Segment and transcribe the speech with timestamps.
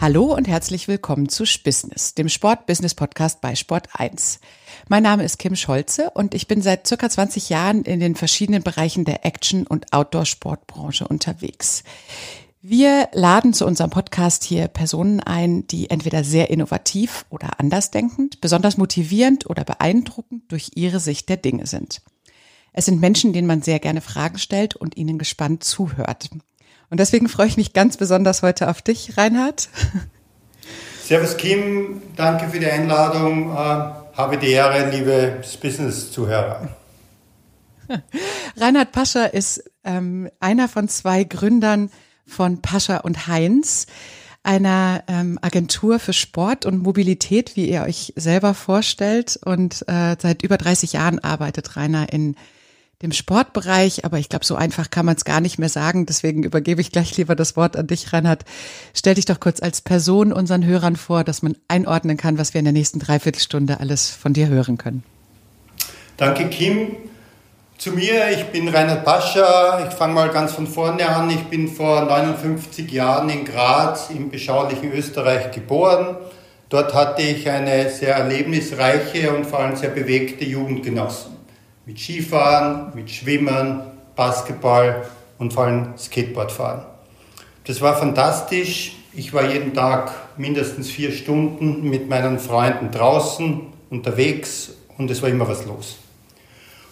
[0.00, 4.40] Hallo und herzlich willkommen zu Spissness, dem Sport-Business-Podcast bei Sport 1.
[4.88, 8.62] Mein Name ist Kim Scholze und ich bin seit circa 20 Jahren in den verschiedenen
[8.62, 11.84] Bereichen der Action- und Outdoor-Sportbranche unterwegs.
[12.62, 18.78] Wir laden zu unserem Podcast hier Personen ein, die entweder sehr innovativ oder andersdenkend, besonders
[18.78, 22.00] motivierend oder beeindruckend durch ihre Sicht der Dinge sind.
[22.72, 26.30] Es sind Menschen, denen man sehr gerne Fragen stellt und ihnen gespannt zuhört.
[26.90, 29.68] Und deswegen freue ich mich ganz besonders heute auf dich, Reinhard.
[31.04, 33.52] Servus Kim, danke für die Einladung.
[33.52, 36.68] Äh, habe die Ehre, liebe Business-Zuhörer.
[38.56, 41.90] Reinhard Pascha ist ähm, einer von zwei Gründern
[42.26, 43.86] von Pascha und Heinz,
[44.42, 49.38] einer ähm, Agentur für Sport und Mobilität, wie ihr euch selber vorstellt.
[49.44, 52.36] Und äh, seit über 30 Jahren arbeitet Rainer in
[53.02, 56.04] dem Sportbereich, aber ich glaube, so einfach kann man es gar nicht mehr sagen.
[56.04, 58.44] Deswegen übergebe ich gleich lieber das Wort an dich, Reinhard.
[58.94, 62.58] Stell dich doch kurz als Person unseren Hörern vor, dass man einordnen kann, was wir
[62.58, 65.02] in der nächsten Dreiviertelstunde alles von dir hören können.
[66.18, 66.96] Danke, Kim.
[67.78, 69.88] Zu mir, ich bin Reinhard Pascha.
[69.88, 71.30] Ich fange mal ganz von vorne an.
[71.30, 76.16] Ich bin vor 59 Jahren in Graz im beschaulichen Österreich geboren.
[76.68, 81.39] Dort hatte ich eine sehr erlebnisreiche und vor allem sehr bewegte Jugend genossen
[81.90, 83.80] mit Skifahren, mit Schwimmen,
[84.14, 85.02] Basketball
[85.38, 86.82] und vor allem Skateboardfahren.
[87.64, 88.92] Das war fantastisch.
[89.12, 95.30] Ich war jeden Tag mindestens vier Stunden mit meinen Freunden draußen unterwegs und es war
[95.30, 95.98] immer was los.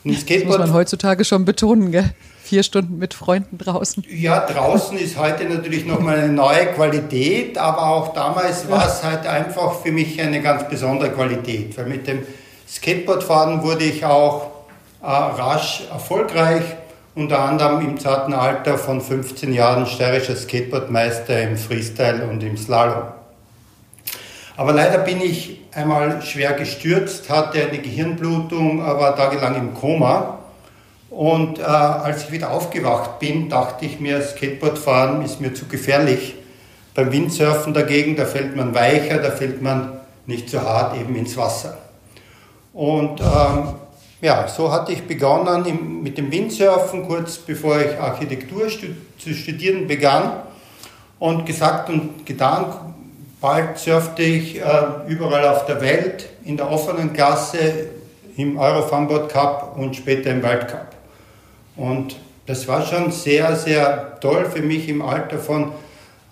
[0.02, 2.10] Und Skateboard, das muss man heutzutage schon betonen, gell?
[2.42, 4.04] Vier Stunden mit Freunden draußen.
[4.10, 9.26] Ja, draußen ist heute natürlich nochmal eine neue Qualität, aber auch damals war es halt
[9.26, 12.22] einfach für mich eine ganz besondere Qualität, weil mit dem
[12.66, 14.57] Skateboardfahren wurde ich auch
[15.10, 16.62] rasch erfolgreich,
[17.14, 23.04] unter anderem im zarten Alter von 15 Jahren steirischer Skateboardmeister im Freestyle und im Slalom.
[24.56, 30.38] Aber leider bin ich einmal schwer gestürzt, hatte eine Gehirnblutung, war tagelang im Koma.
[31.10, 36.34] Und äh, als ich wieder aufgewacht bin, dachte ich mir, Skateboardfahren ist mir zu gefährlich.
[36.94, 41.36] Beim Windsurfen dagegen, da fällt man weicher, da fällt man nicht so hart eben ins
[41.36, 41.78] Wasser.
[42.72, 43.74] Und ähm,
[44.20, 50.42] ja, so hatte ich begonnen mit dem Windsurfen, kurz bevor ich Architektur zu studieren begann.
[51.18, 52.66] Und gesagt und getan,
[53.40, 54.62] bald surfte ich äh,
[55.08, 57.88] überall auf der Welt, in der offenen Klasse,
[58.36, 60.86] im Eurofunboard Cup und später im Weltcup.
[61.76, 65.72] Und das war schon sehr, sehr toll für mich im Alter von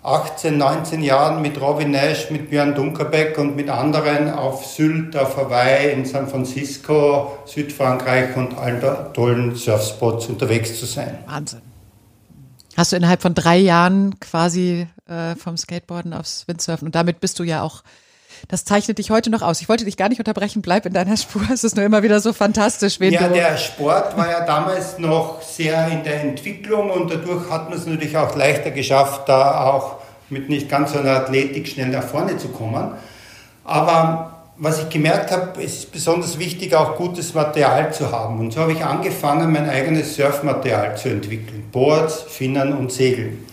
[0.03, 5.35] 18, 19 Jahren mit Robin Nash, mit Björn Dunkerbeck und mit anderen auf Sylt, auf
[5.35, 8.81] Hawaii, in San Francisco, Südfrankreich und allen
[9.13, 11.19] tollen Surfspots unterwegs zu sein.
[11.25, 11.61] Wahnsinn.
[12.77, 17.39] Hast du innerhalb von drei Jahren quasi äh, vom Skateboarden aufs Windsurfen und damit bist
[17.39, 17.83] du ja auch
[18.47, 19.61] das zeichnet dich heute noch aus.
[19.61, 21.41] Ich wollte dich gar nicht unterbrechen, bleib in deiner Spur.
[21.53, 22.99] Es ist nur immer wieder so fantastisch.
[22.99, 27.69] Wen ja, der Sport war ja damals noch sehr in der Entwicklung und dadurch hat
[27.69, 29.97] man es natürlich auch leichter geschafft, da auch
[30.29, 32.91] mit nicht ganz so einer Athletik schnell nach vorne zu kommen.
[33.63, 38.39] Aber was ich gemerkt habe, es ist besonders wichtig, auch gutes Material zu haben.
[38.39, 41.69] Und so habe ich angefangen, mein eigenes Surfmaterial zu entwickeln.
[41.71, 43.45] Boards, Finnen und Segeln.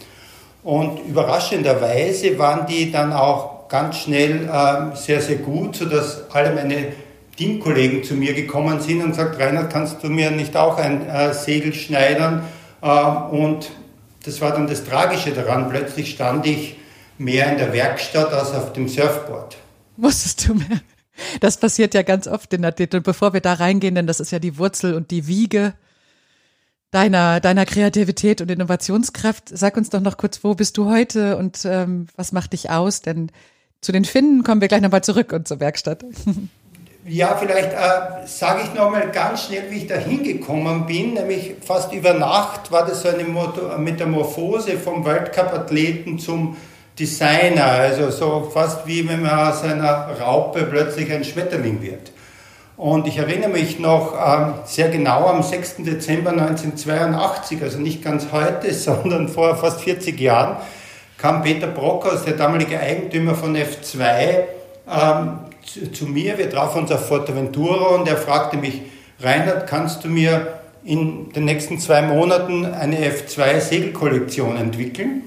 [0.63, 6.93] Und überraschenderweise waren die dann auch ganz schnell äh, sehr, sehr gut, sodass alle meine
[7.37, 11.35] Teamkollegen zu mir gekommen sind und gesagt, Reinhard, kannst du mir nicht auch ein äh,
[11.35, 12.45] Segel schneidern?
[12.81, 13.71] Äh, und
[14.25, 15.69] das war dann das Tragische daran.
[15.69, 16.77] Plötzlich stand ich
[17.19, 19.57] mehr in der Werkstatt als auf dem Surfboard.
[19.97, 20.81] Musstest du mehr?
[21.41, 23.01] Das passiert ja ganz oft in der Titel.
[23.01, 25.75] Bevor wir da reingehen, denn das ist ja die Wurzel und die Wiege
[26.91, 29.49] deiner, deiner Kreativität und Innovationskraft.
[29.49, 33.01] Sag uns doch noch kurz, wo bist du heute und ähm, was macht dich aus?
[33.03, 33.31] Denn
[33.85, 36.05] zu den Finnen kommen wir gleich nochmal zurück und zur Werkstatt.
[37.07, 41.13] Ja, vielleicht äh, sage ich nochmal ganz schnell, wie ich da hingekommen bin.
[41.13, 43.25] Nämlich fast über Nacht war das so eine
[43.77, 46.57] Metamorphose vom Weltcup-Athleten zum
[46.99, 47.67] Designer.
[47.67, 52.11] Also so fast wie wenn man aus einer Raupe plötzlich ein Schmetterling wird.
[52.79, 55.77] Und ich erinnere mich noch ähm, sehr genau am 6.
[55.81, 60.57] Dezember 1982, also nicht ganz heute, sondern vor fast 40 Jahren,
[61.19, 64.45] kam Peter Brockhaus, der damalige Eigentümer von F2,
[64.89, 66.37] ähm, zu, zu, mir.
[66.39, 68.83] Wir trafen uns auf Forteventura und er fragte mich,
[69.21, 75.23] Reinhard, kannst du mir in den nächsten zwei Monaten eine F2-Segelkollektion entwickeln?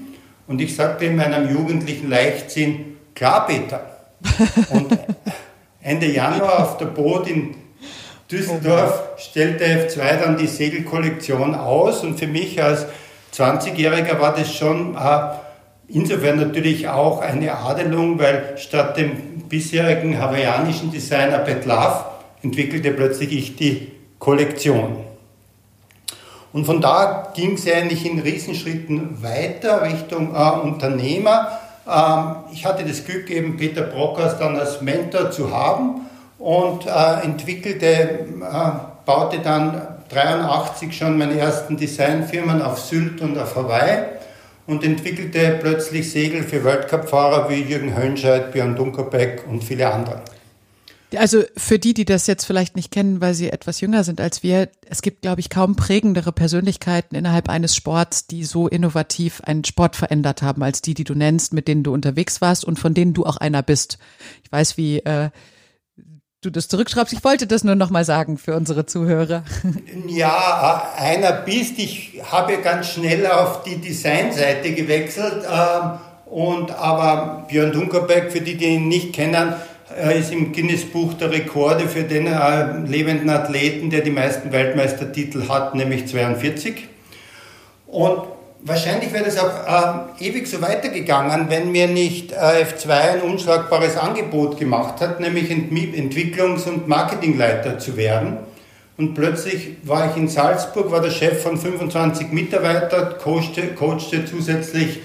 [0.46, 3.80] Und ich sagte in meinem jugendlichen Leichtsinn, klar, Peter.
[4.70, 4.98] Und
[5.82, 7.54] Ende Januar auf der Boot in
[8.30, 12.84] Düsseldorf stellte F2 dann die Segelkollektion aus und für mich als
[13.34, 14.98] 20-Jähriger war das schon äh,
[15.88, 22.04] insofern natürlich auch eine Adelung, weil statt dem bisherigen hawaiianischen Designer Love
[22.42, 24.98] entwickelte plötzlich ich die Kollektion.
[26.52, 31.58] Und von da ging es eigentlich in Riesenschritten weiter Richtung äh, Unternehmer.
[31.86, 36.06] Ähm, ich hatte das Glück, eben Peter Brockers dann als Mentor zu haben
[36.38, 38.70] und äh, entwickelte, äh,
[39.04, 44.17] baute dann 83 schon meine ersten Designfirmen auf Sylt und auf Hawaii
[44.68, 50.22] und entwickelte plötzlich Segel für Weltcup-Fahrer wie Jürgen Hönscheid, Björn Dunkerbeck und viele andere.
[51.16, 54.42] Also für die, die das jetzt vielleicht nicht kennen, weil sie etwas jünger sind als
[54.42, 59.64] wir, es gibt, glaube ich, kaum prägendere Persönlichkeiten innerhalb eines Sports, die so innovativ einen
[59.64, 62.92] Sport verändert haben, als die, die du nennst, mit denen du unterwegs warst und von
[62.92, 63.96] denen du auch einer bist.
[64.44, 65.30] Ich weiß, wie äh,
[66.40, 67.12] du das zurückschreibst.
[67.12, 69.44] Ich wollte das nur noch mal sagen für unsere Zuhörer.
[70.06, 71.78] Ja, einer bist.
[71.78, 75.44] Ich habe ganz schnell auf die Designseite gewechselt.
[75.44, 79.54] Ähm, und aber Björn Dunkerberg, für die, die ihn nicht kennen,
[79.96, 85.48] er ist im Guinness-Buch der Rekorde für den äh, lebenden Athleten, der die meisten Weltmeistertitel
[85.48, 86.86] hat, nämlich 42.
[87.86, 88.22] Und
[88.62, 93.96] wahrscheinlich wäre das auch äh, ewig so weitergegangen, wenn mir nicht äh, F2 ein unschlagbares
[93.96, 98.38] Angebot gemacht hat, nämlich Ent Entwicklungs- und Marketingleiter zu werden.
[98.96, 105.00] Und plötzlich war ich in Salzburg, war der Chef von 25 Mitarbeitern, coachte, coachte zusätzlich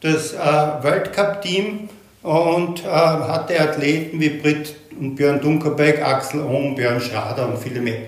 [0.00, 1.88] das äh, World Cup-Team
[2.22, 7.80] und äh, hatte Athleten wie Britt und Björn Dunkerbeck, Axel Ohm, Björn Schrader und viele
[7.80, 8.00] mehr.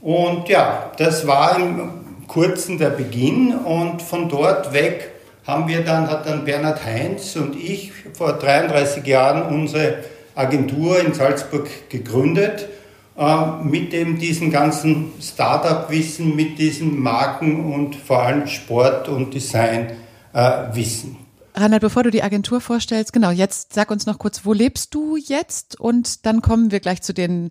[0.00, 5.12] Und ja, das war im Kurzen der Beginn und von dort weg
[5.46, 11.14] haben wir dann, hat dann Bernhard Heinz und ich vor 33 Jahren unsere Agentur in
[11.14, 12.68] Salzburg gegründet,
[13.16, 21.16] äh, mit dem diesen ganzen Startup-Wissen, mit diesem Marken- und vor allem Sport- und Design-Wissen.
[21.54, 24.94] Äh, Reinhard, bevor du die Agentur vorstellst, genau, jetzt sag uns noch kurz, wo lebst
[24.94, 25.80] du jetzt?
[25.80, 27.50] Und dann kommen wir gleich zu den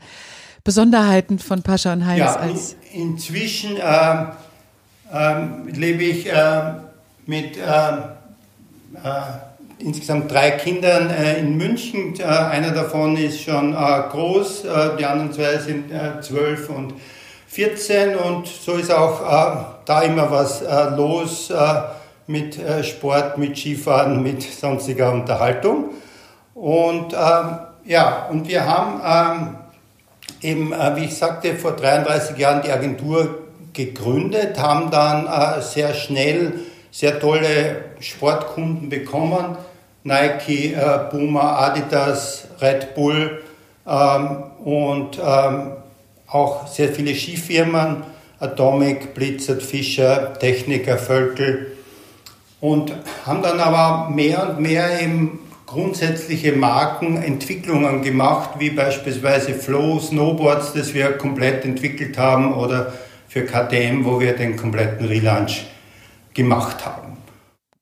[0.63, 2.19] Besonderheiten von Pascha und Heinz.
[2.19, 4.25] Ja, als in, inzwischen äh,
[5.13, 6.73] äh, lebe ich äh,
[7.25, 8.03] mit ähm,
[9.03, 12.19] äh, insgesamt drei Kindern äh, in München.
[12.19, 14.63] Äh, einer davon ist schon groß,
[14.99, 15.91] die anderen zwei sind
[16.21, 16.93] zwölf und
[17.47, 20.61] 14 und so ist auch da immer was
[20.97, 21.51] los
[22.27, 25.91] mit äh, Sport, mit Skifahren, mit sonstiger Unterhaltung.
[26.53, 29.55] Und ähm, ja, und wir haben ähm,
[30.41, 33.44] eben, äh, wie ich sagte, vor 33 Jahren die Agentur
[33.75, 36.53] gegründet, haben dann äh, sehr schnell
[36.91, 39.57] sehr tolle Sportkunden bekommen.
[40.03, 43.43] Nike, äh, Puma, Adidas, Red Bull
[43.85, 45.71] ähm, und ähm,
[46.27, 48.03] auch sehr viele Skifirmen,
[48.39, 51.75] Atomic, Blizzard, Fischer, Techniker, Völkel
[52.61, 52.93] und
[53.25, 60.93] haben dann aber mehr und mehr eben grundsätzliche Markenentwicklungen gemacht, wie beispielsweise Flow Snowboards, das
[60.93, 62.93] wir komplett entwickelt haben, oder
[63.35, 65.65] für KTM, wo wir den kompletten Relaunch
[66.33, 67.17] gemacht haben.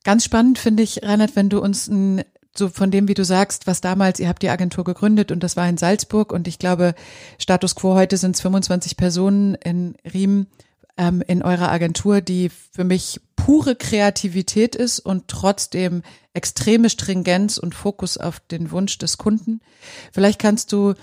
[0.03, 2.23] Ganz spannend finde ich, Reinhard, wenn du uns ein,
[2.57, 5.55] so von dem, wie du sagst, was damals, ihr habt die Agentur gegründet und das
[5.55, 6.95] war in Salzburg und ich glaube,
[7.38, 10.47] Status quo heute sind es 25 Personen in Riemen
[10.97, 16.01] ähm, in eurer Agentur, die für mich pure Kreativität ist und trotzdem
[16.33, 19.62] extreme Stringenz und Fokus auf den Wunsch des Kunden.
[20.12, 20.95] Vielleicht kannst du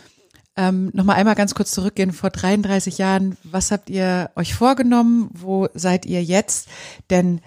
[0.60, 3.38] ähm, noch mal einmal ganz kurz zurückgehen vor 33 Jahren.
[3.44, 5.30] Was habt ihr euch vorgenommen?
[5.32, 6.68] Wo seid ihr jetzt?
[7.08, 7.40] Denn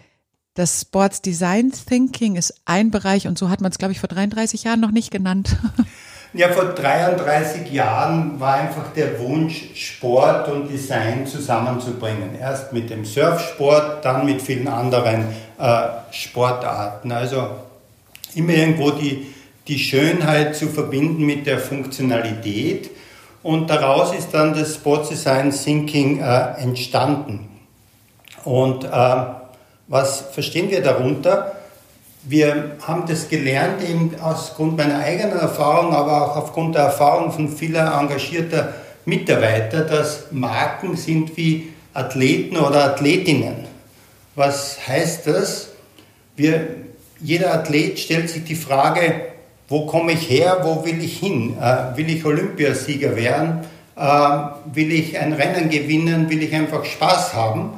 [0.55, 4.09] das Sports Design Thinking ist ein Bereich und so hat man es, glaube ich, vor
[4.09, 5.55] 33 Jahren noch nicht genannt.
[6.35, 12.35] Ja, vor 33 Jahren war einfach der Wunsch, Sport und Design zusammenzubringen.
[12.39, 15.25] Erst mit dem Surfsport, dann mit vielen anderen
[15.59, 17.11] äh, Sportarten.
[17.11, 17.49] Also
[18.33, 19.27] immer irgendwo die,
[19.67, 22.89] die Schönheit zu verbinden mit der Funktionalität.
[23.43, 27.49] Und daraus ist dann das Sports Design Thinking äh, entstanden.
[28.45, 28.89] Und äh,
[29.87, 31.57] was verstehen wir darunter?
[32.23, 37.33] Wir haben das gelernt eben aus Grund meiner eigenen Erfahrung, aber auch aufgrund der Erfahrung
[37.33, 38.73] von vieler engagierter
[39.03, 43.65] Mitarbeiter, dass Marken sind wie Athleten oder Athletinnen.
[44.35, 45.69] Was heißt das?
[46.37, 46.67] Wir,
[47.19, 49.32] jeder Athlet stellt sich die Frage,
[49.67, 51.57] wo komme ich her, wo will ich hin?
[51.59, 53.61] Äh, will ich Olympiasieger werden?
[53.95, 54.03] Äh,
[54.73, 56.29] will ich ein Rennen gewinnen?
[56.29, 57.71] Will ich einfach Spaß haben?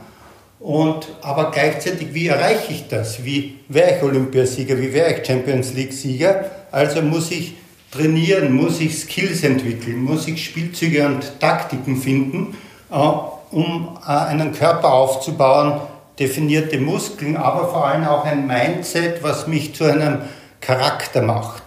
[0.60, 3.24] Und, aber gleichzeitig, wie erreiche ich das?
[3.24, 4.78] Wie wäre ich Olympiasieger?
[4.80, 6.46] Wie wäre ich Champions League-Sieger?
[6.72, 7.54] Also muss ich
[7.92, 12.58] trainieren, muss ich Skills entwickeln, muss ich Spielzüge und Taktiken finden,
[12.92, 15.82] äh, um äh, einen Körper aufzubauen,
[16.20, 20.22] definierte Muskeln, aber vor allem auch ein Mindset, was mich zu einem
[20.62, 21.65] Charakter macht.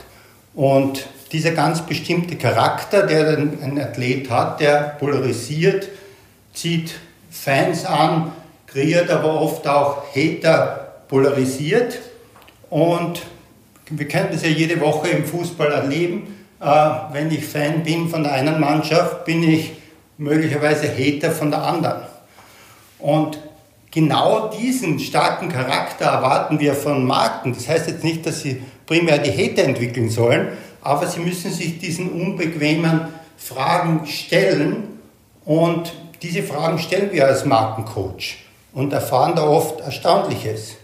[0.59, 5.89] Und dieser ganz bestimmte Charakter, der ein Athlet hat, der polarisiert,
[6.53, 6.97] zieht
[7.31, 8.33] Fans an,
[8.67, 12.01] kreiert aber oft auch Hater, polarisiert.
[12.71, 13.23] Und
[13.89, 16.35] wir können das ja jede Woche im Fußball erleben.
[16.61, 16.65] Äh,
[17.13, 19.75] wenn ich Fan bin von der einen Mannschaft, bin ich
[20.17, 22.03] möglicherweise Hater von der anderen.
[22.99, 23.39] Und
[23.93, 27.55] genau diesen starken Charakter erwarten wir von Marken.
[27.55, 30.49] Das heißt jetzt nicht, dass sie primär die Hater entwickeln sollen,
[30.81, 34.99] aber sie müssen sich diesen unbequemen Fragen stellen
[35.45, 35.93] und
[36.23, 38.39] diese Fragen stellen wir als Markencoach
[38.73, 40.77] und erfahren da oft Erstaunliches.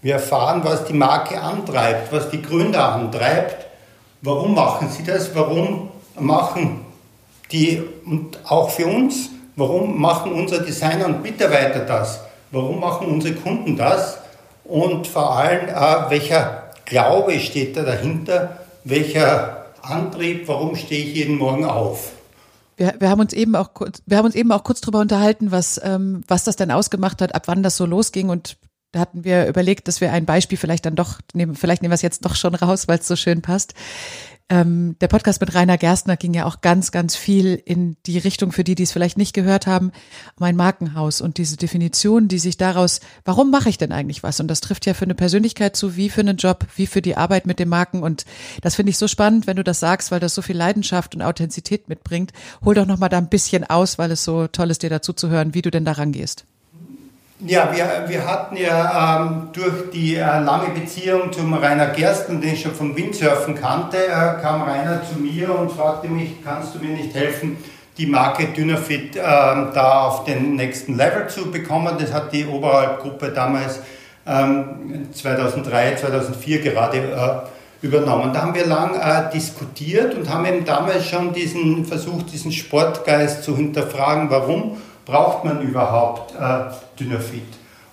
[0.00, 3.66] Wir erfahren, was die Marke antreibt, was die Gründer antreibt,
[4.22, 6.84] warum machen sie das, warum machen
[7.50, 12.20] die und auch für uns, warum machen unsere Designer und Mitarbeiter das,
[12.52, 14.18] warum machen unsere Kunden das?
[14.64, 21.36] Und vor allem, äh, welcher Glaube steht da dahinter, welcher Antrieb, warum stehe ich jeden
[21.36, 22.12] Morgen auf.
[22.76, 25.50] Wir, wir haben uns eben auch kurz, wir haben uns eben auch kurz darüber unterhalten,
[25.50, 28.56] was, ähm, was das denn ausgemacht hat, ab wann das so losging und
[28.92, 31.96] da hatten wir überlegt, dass wir ein Beispiel vielleicht dann doch nehmen, vielleicht nehmen wir
[31.96, 33.74] es jetzt doch schon raus, weil es so schön passt.
[34.50, 38.52] Ähm, der Podcast mit Rainer Gerstner ging ja auch ganz, ganz viel in die Richtung,
[38.52, 39.90] für die, die es vielleicht nicht gehört haben,
[40.38, 44.40] mein Markenhaus und diese Definition, die sich daraus, warum mache ich denn eigentlich was?
[44.40, 47.16] Und das trifft ja für eine Persönlichkeit zu, wie für einen Job, wie für die
[47.16, 48.02] Arbeit mit den Marken.
[48.02, 48.26] Und
[48.60, 51.22] das finde ich so spannend, wenn du das sagst, weil das so viel Leidenschaft und
[51.22, 52.32] Authentizität mitbringt.
[52.62, 55.30] Hol doch nochmal da ein bisschen aus, weil es so toll ist, dir dazu zu
[55.30, 56.44] hören, wie du denn da rangehst.
[57.40, 62.54] Ja, wir, wir hatten ja ähm, durch die äh, lange Beziehung zum Rainer Gersten, den
[62.54, 66.78] ich schon vom Windsurfen kannte, äh, kam Rainer zu mir und fragte mich, kannst du
[66.78, 67.56] mir nicht helfen,
[67.98, 71.96] die Marke Dynafit äh, da auf den nächsten Level zu bekommen.
[71.98, 73.80] Das hat die Oberhalbgruppe damals
[74.28, 78.32] ähm, 2003, 2004 gerade äh, übernommen.
[78.32, 83.42] Da haben wir lang äh, diskutiert und haben eben damals schon diesen versucht, diesen Sportgeist
[83.42, 87.42] zu hinterfragen, warum braucht man überhaupt äh, Dynafit?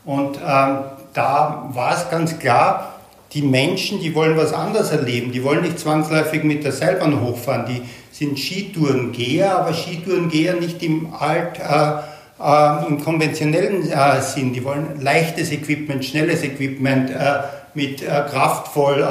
[0.06, 0.77] Und ähm,
[1.13, 2.96] da war es ganz klar,
[3.34, 7.65] die Menschen, die wollen was anderes erleben, die wollen nicht zwangsläufig mit der Seilbahn hochfahren,
[7.65, 14.63] die sind Skitourengeher, aber Skitourengeher nicht im Alt, äh, äh, im konventionellen äh, Sinn, die
[14.63, 17.39] wollen leichtes Equipment, schnelles Equipment äh,
[17.74, 19.08] mit äh, kraftvoll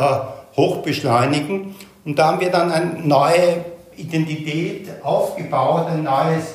[0.57, 1.75] hochbeschleunigen.
[2.04, 3.64] Und da haben wir dann eine neue
[3.97, 6.54] Identität aufgebaut, ein neues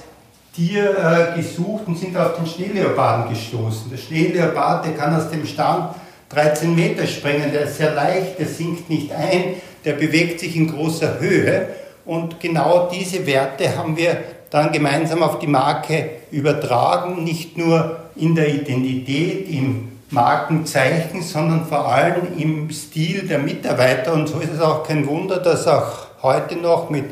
[0.56, 3.92] Tier äh, gesucht und sind auf den Schneeleoparden gestoßen.
[3.92, 5.96] Der Schneeleopard, der kann aus dem Stand
[6.30, 10.72] 13 Meter springen, der ist sehr leicht, der sinkt nicht ein, der bewegt sich in
[10.72, 11.68] großer Höhe.
[12.06, 14.18] Und genau diese Werte haben wir
[14.50, 21.92] dann gemeinsam auf die Marke übertragen, nicht nur in der Identität, im Markenzeichen, sondern vor
[21.92, 24.14] allem im Stil der Mitarbeiter.
[24.14, 27.06] Und so ist es auch kein Wunder, dass auch heute noch mit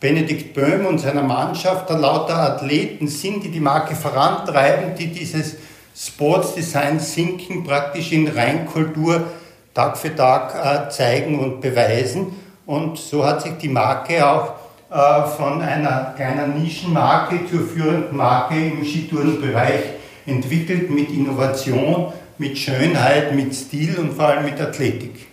[0.00, 5.56] Benedikt Böhm und seiner Mannschaft da lauter Athleten sind, die die Marke vorantreiben, die dieses
[5.96, 9.24] Sportsdesign Thinking praktisch in Reinkultur
[9.74, 12.32] Tag für Tag äh, zeigen und beweisen.
[12.66, 14.54] Und so hat sich die Marke auch
[14.90, 19.84] äh, von einer kleinen Nischenmarke zur führenden Marke im Skitourenbereich
[20.26, 25.27] entwickelt mit Innovation, mit Schönheit, mit Stil und vor allem mit Athletik.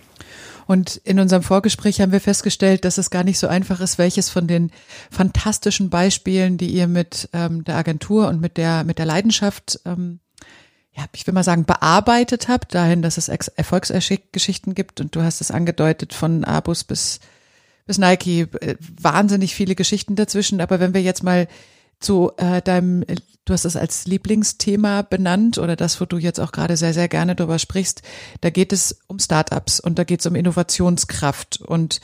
[0.66, 4.30] Und in unserem Vorgespräch haben wir festgestellt, dass es gar nicht so einfach ist, welches
[4.30, 4.72] von den
[5.10, 10.18] fantastischen Beispielen, die ihr mit ähm, der Agentur und mit der, mit der Leidenschaft, ähm,
[10.92, 15.00] ja, ich will mal sagen, bearbeitet habt, dahin, dass es Erfolgsgeschichten gibt.
[15.00, 17.20] Und du hast es angedeutet von Abus bis,
[17.86, 20.60] bis Nike, äh, wahnsinnig viele Geschichten dazwischen.
[20.60, 21.48] Aber wenn wir jetzt mal
[22.00, 23.04] zu äh, deinem,
[23.44, 27.08] du hast es als Lieblingsthema benannt oder das, wo du jetzt auch gerade sehr, sehr
[27.08, 28.02] gerne darüber sprichst,
[28.40, 31.60] da geht es um Startups und da geht es um Innovationskraft.
[31.62, 32.00] Und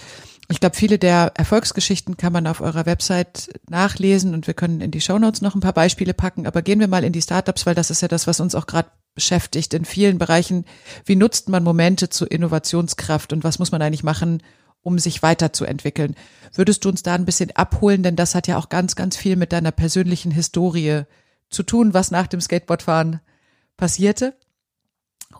[0.48, 4.90] ich glaube, viele der Erfolgsgeschichten kann man auf eurer Website nachlesen und wir können in
[4.90, 7.74] die Shownotes noch ein paar Beispiele packen, aber gehen wir mal in die Startups, weil
[7.74, 10.64] das ist ja das, was uns auch gerade beschäftigt in vielen Bereichen.
[11.04, 14.42] Wie nutzt man Momente zur Innovationskraft und was muss man eigentlich machen,
[14.82, 16.16] um sich weiterzuentwickeln.
[16.54, 19.36] Würdest du uns da ein bisschen abholen, denn das hat ja auch ganz, ganz viel
[19.36, 21.02] mit deiner persönlichen Historie
[21.48, 23.20] zu tun, was nach dem Skateboardfahren
[23.76, 24.34] passierte.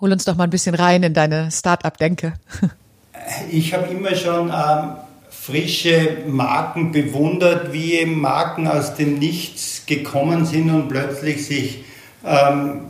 [0.01, 2.35] Hol uns doch mal ein bisschen rein in deine Start-up-Denke.
[3.53, 4.97] Ich habe immer schon ähm,
[5.31, 11.85] frische Marken bewundert, wie eben Marken aus dem Nichts gekommen sind und plötzlich sich
[12.25, 12.87] ähm,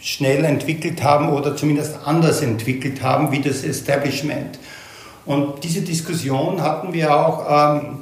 [0.00, 4.58] schnell entwickelt haben oder zumindest anders entwickelt haben wie das Establishment.
[5.26, 7.98] Und diese Diskussion hatten wir auch ähm,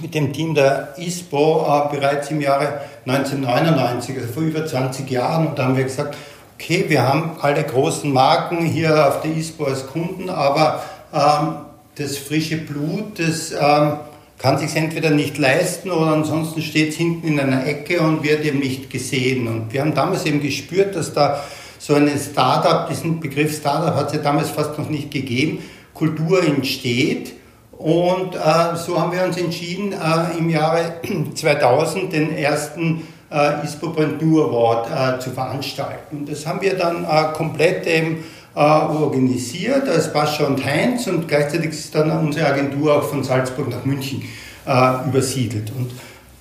[0.00, 5.48] mit dem Team der ISPO äh, bereits im Jahre 1999, also vor über 20 Jahren.
[5.48, 6.16] Und da haben wir gesagt,
[6.54, 10.82] okay, wir haben alle großen Marken hier auf der ISPO als Kunden, aber
[11.12, 11.56] ähm,
[11.96, 13.98] das frische Blut, das ähm,
[14.38, 18.44] kann sich entweder nicht leisten oder ansonsten steht es hinten in einer Ecke und wird
[18.44, 19.46] eben nicht gesehen.
[19.46, 21.42] Und wir haben damals eben gespürt, dass da
[21.78, 25.58] so eine Startup, diesen Begriff Startup hat es ja damals fast noch nicht gegeben,
[25.94, 27.34] Kultur entsteht.
[27.72, 30.94] Und äh, so haben wir uns entschieden, äh, im Jahre
[31.34, 36.26] 2000 den ersten äh, ISPO Brand New Award äh, zu veranstalten.
[36.28, 38.24] Das haben wir dann äh, komplett eben
[38.54, 43.68] äh, organisiert als Bascha und Heinz und gleichzeitig ist dann unsere Agentur auch von Salzburg
[43.70, 44.22] nach München
[44.66, 45.72] äh, übersiedelt.
[45.76, 45.90] Und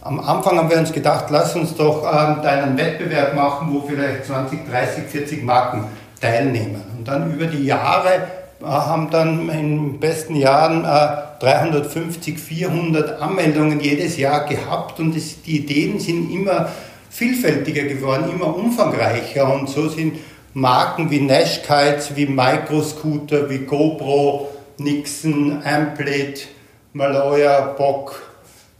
[0.02, 4.26] am Anfang haben wir uns gedacht, lass uns doch ähm, einen Wettbewerb machen, wo vielleicht
[4.26, 5.86] 20, 30, 40 Marken
[6.22, 6.84] teilnehmen.
[6.98, 14.18] Und dann über die Jahre haben dann in den besten Jahren 350, 400 Anmeldungen jedes
[14.18, 16.70] Jahr gehabt und die Ideen sind immer
[17.10, 19.54] vielfältiger geworden, immer umfangreicher.
[19.54, 20.18] Und so sind
[20.54, 26.48] Marken wie Nash Kites, wie Microscooter, wie GoPro, Nixon, Amplit,
[26.94, 28.22] Maloya, Bock,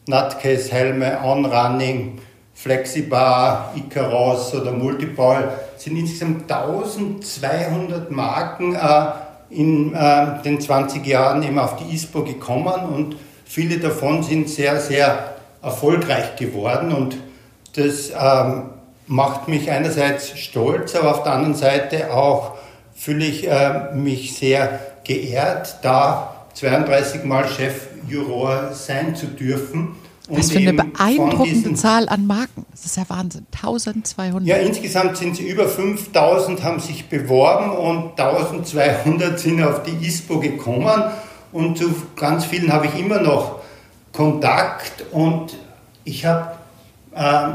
[0.08, 2.20] Nutcase Helme, OnRunning,
[2.54, 9.06] Flexibar, Icaros oder Multipol sind insgesamt 1200 Marken äh,
[9.56, 14.80] in äh, den 20 Jahren eben auf die ISPO gekommen und viele davon sind sehr,
[14.80, 17.18] sehr erfolgreich geworden und
[17.76, 18.64] das ähm,
[19.08, 22.54] macht mich einerseits stolz, aber auf der anderen Seite auch
[22.96, 29.96] fühle ich äh, mich sehr geehrt, da 32 Mal Chefjuror sein zu dürfen.
[30.30, 32.66] Was für eine beeindruckende Zahl an Marken.
[32.72, 33.46] Das ist ja Wahnsinn.
[33.54, 34.48] 1200.
[34.48, 40.40] Ja, insgesamt sind sie über 5000, haben sich beworben und 1200 sind auf die ISPO
[40.40, 41.04] gekommen.
[41.52, 43.60] Und zu ganz vielen habe ich immer noch
[44.14, 45.04] Kontakt.
[45.12, 45.58] Und
[46.06, 46.54] ich habe,
[47.14, 47.50] äh,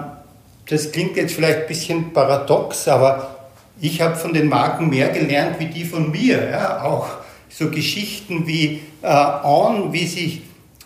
[0.68, 3.48] das klingt jetzt vielleicht ein bisschen paradox, aber
[3.80, 6.50] ich habe von den Marken mehr gelernt wie die von mir.
[6.50, 6.82] Ja?
[6.82, 7.08] Auch
[7.48, 10.42] so Geschichten wie äh, On, wie sich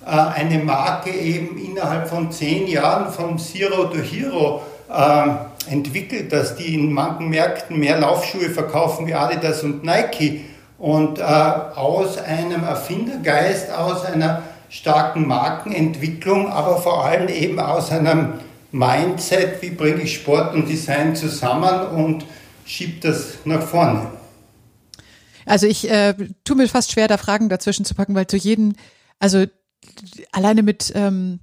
[0.08, 6.74] eine Marke eben innerhalb von zehn Jahren von Zero to Hero äh, entwickelt, dass die
[6.74, 10.44] in manchen Märkten mehr Laufschuhe verkaufen wie Adidas und Nike
[10.78, 18.34] und äh, aus einem Erfindergeist, aus einer starken Markenentwicklung, aber vor allem eben aus einem
[18.72, 22.24] Mindset, wie bringe ich Sport und Design zusammen und
[22.64, 24.06] schiebe das nach vorne.
[25.44, 28.74] Also ich äh, tue mir fast schwer, da Fragen dazwischen zu packen, weil zu jedem,
[29.18, 29.44] also
[30.32, 31.40] alleine mit ähm,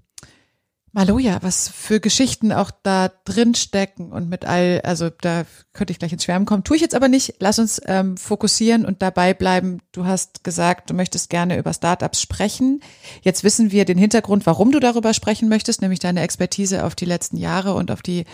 [0.91, 5.99] Maloja, was für Geschichten auch da drin stecken und mit all, also da könnte ich
[5.99, 6.63] gleich ins Schwärmen kommen.
[6.63, 7.35] Tue ich jetzt aber nicht.
[7.39, 9.81] Lass uns ähm, fokussieren und dabei bleiben.
[9.91, 12.81] Du hast gesagt, du möchtest gerne über Startups sprechen.
[13.21, 17.05] Jetzt wissen wir den Hintergrund, warum du darüber sprechen möchtest, nämlich deine Expertise auf die
[17.05, 18.25] letzten Jahre und auf die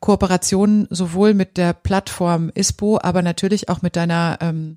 [0.00, 4.76] Kooperation sowohl mit der Plattform ISPO, aber natürlich auch mit deiner, ähm,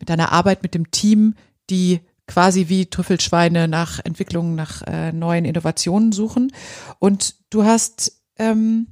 [0.00, 1.34] mit deiner Arbeit mit dem Team,
[1.70, 6.52] die quasi wie Trüffelschweine nach Entwicklungen, nach äh, neuen Innovationen suchen.
[6.98, 8.88] Und du hast ähm,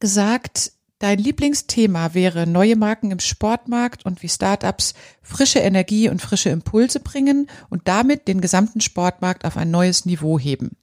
[0.00, 6.50] gesagt, dein Lieblingsthema wäre neue Marken im Sportmarkt und wie Startups frische Energie und frische
[6.50, 10.76] Impulse bringen und damit den gesamten Sportmarkt auf ein neues Niveau heben.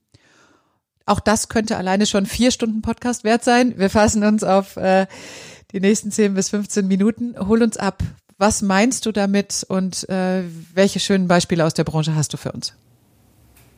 [1.06, 3.78] Auch das könnte alleine schon vier Stunden Podcast wert sein.
[3.78, 5.08] Wir fassen uns auf äh,
[5.72, 7.36] die nächsten zehn bis 15 Minuten.
[7.40, 8.04] Hol uns ab.
[8.40, 12.54] Was meinst du damit und äh, welche schönen Beispiele aus der Branche hast du für
[12.54, 12.74] uns?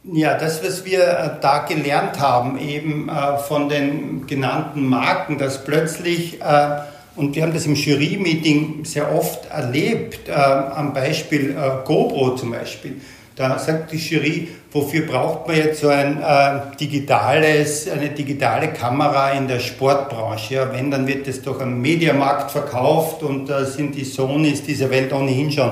[0.03, 5.63] Ja, das, was wir äh, da gelernt haben, eben äh, von den genannten Marken, dass
[5.63, 6.77] plötzlich, äh,
[7.15, 12.51] und wir haben das im Jury-Meeting sehr oft erlebt, äh, am Beispiel äh, GoPro zum
[12.51, 13.01] Beispiel,
[13.35, 19.31] da sagt die Jury, wofür braucht man jetzt so ein äh, digitales, eine digitale Kamera
[19.31, 20.55] in der Sportbranche?
[20.55, 24.63] Ja, wenn, dann wird es doch am Mediamarkt verkauft und da äh, sind die Sonys
[24.63, 25.71] dieser Welt ohnehin schon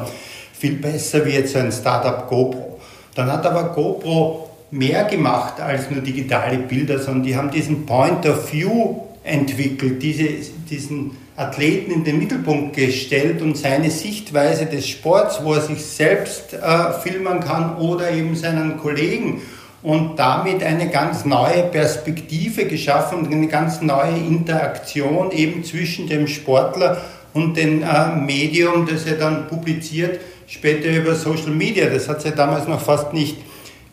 [0.54, 2.80] viel besser wie jetzt so ein Startup GoPro.
[3.16, 8.26] Dann hat aber GoPro mehr gemacht als nur digitale Bilder, sondern die haben diesen Point
[8.26, 10.28] of View entwickelt, diese,
[10.70, 16.54] diesen Athleten in den Mittelpunkt gestellt und seine Sichtweise des Sports, wo er sich selbst
[16.54, 19.42] äh, filmen kann oder eben seinen Kollegen
[19.82, 27.02] und damit eine ganz neue Perspektive geschaffen eine ganz neue Interaktion eben zwischen dem Sportler
[27.34, 31.86] und dem äh, Medium, das er dann publiziert, später über Social Media.
[31.86, 33.38] Das hat es ja damals noch fast nicht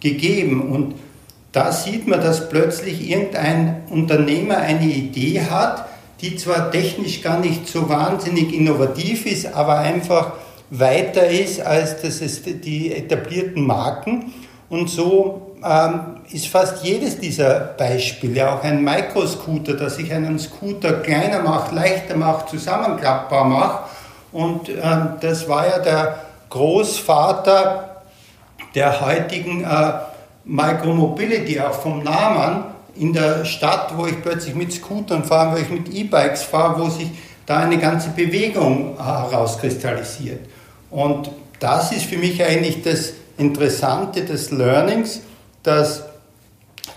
[0.01, 0.63] gegeben.
[0.73, 0.95] Und
[1.53, 5.87] da sieht man, dass plötzlich irgendein Unternehmer eine Idee hat,
[6.21, 10.33] die zwar technisch gar nicht so wahnsinnig innovativ ist, aber einfach
[10.71, 14.33] weiter ist als das ist die etablierten Marken.
[14.69, 16.01] Und so ähm,
[16.31, 22.17] ist fast jedes dieser Beispiele, auch ein Microscooter, dass ich einen Scooter kleiner macht, leichter
[22.17, 23.79] macht, zusammenklappbar macht.
[24.33, 26.19] Und ähm, das war ja der
[26.51, 28.03] Großvater
[28.75, 29.93] der heutigen äh,
[30.45, 32.65] Micromobility, auch vom Namen
[32.99, 36.89] in der Stadt, wo ich plötzlich mit Scootern fahre, wo ich mit E-Bikes fahre, wo
[36.89, 37.09] sich
[37.47, 40.41] da eine ganze Bewegung herauskristallisiert.
[40.91, 41.31] Und
[41.61, 45.21] das ist für mich eigentlich das Interessante des Learnings,
[45.63, 46.05] dass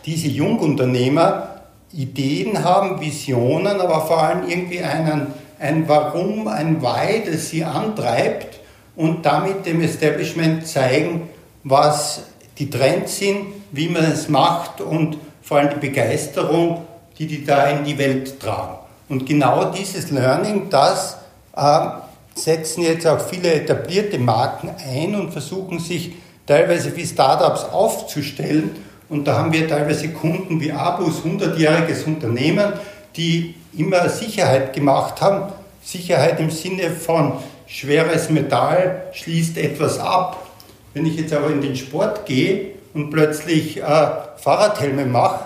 [0.06, 5.28] diese Jungunternehmer Ideen haben, Visionen, aber vor allem irgendwie einen,
[5.60, 8.60] ein Warum, ein Why, das sie antreibt
[8.96, 11.30] und damit dem Establishment zeigen,
[11.64, 12.24] was
[12.58, 15.18] die Trends sind, wie man es macht und
[15.50, 16.86] vor allem die Begeisterung,
[17.18, 18.78] die die da in die Welt tragen.
[19.10, 21.18] Und genau dieses Learning, das
[21.58, 21.88] äh,
[22.36, 26.14] setzen jetzt auch viele etablierte Marken ein und versuchen sich
[26.46, 28.76] teilweise wie Startups aufzustellen.
[29.10, 32.74] Und da haben wir teilweise Kunden wie Abus, 100-jähriges Unternehmen,
[33.16, 35.52] die immer Sicherheit gemacht haben.
[35.82, 37.34] Sicherheit im Sinne von
[37.66, 40.46] schweres Metall schließt etwas ab.
[40.94, 44.08] Wenn ich jetzt aber in den Sport gehe und plötzlich äh,
[44.42, 45.46] Fahrradhelme mache,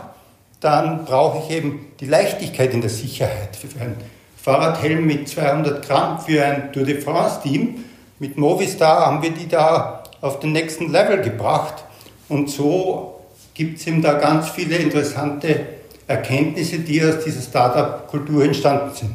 [0.60, 3.56] dann brauche ich eben die Leichtigkeit in der Sicherheit.
[3.56, 3.98] Für einen
[4.38, 7.84] Fahrradhelm mit 200 Gramm für ein Tour de France-Team
[8.20, 11.84] mit Movistar haben wir die da auf den nächsten Level gebracht.
[12.30, 13.20] Und so
[13.54, 15.66] gibt es eben da ganz viele interessante
[16.08, 19.12] Erkenntnisse, die aus dieser Startup-Kultur entstanden sind.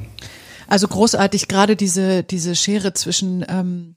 [0.67, 3.97] Also großartig, gerade diese, diese Schere zwischen ähm,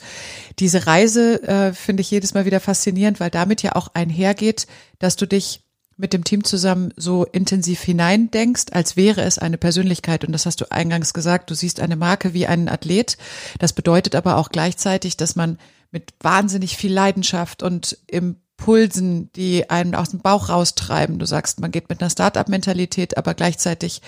[0.58, 4.66] Diese Reise äh, finde ich jedes Mal wieder faszinierend, weil damit ja auch einhergeht,
[4.98, 5.62] dass du dich
[5.96, 10.24] mit dem Team zusammen so intensiv hineindenkst, als wäre es eine Persönlichkeit.
[10.24, 13.16] Und das hast du eingangs gesagt, du siehst eine Marke wie einen Athlet.
[13.58, 15.58] Das bedeutet aber auch gleichzeitig, dass man
[15.90, 21.18] mit wahnsinnig viel Leidenschaft und im Pulsen, die einen aus dem Bauch raustreiben.
[21.18, 24.00] Du sagst, man geht mit einer Start-up-Mentalität, aber gleichzeitig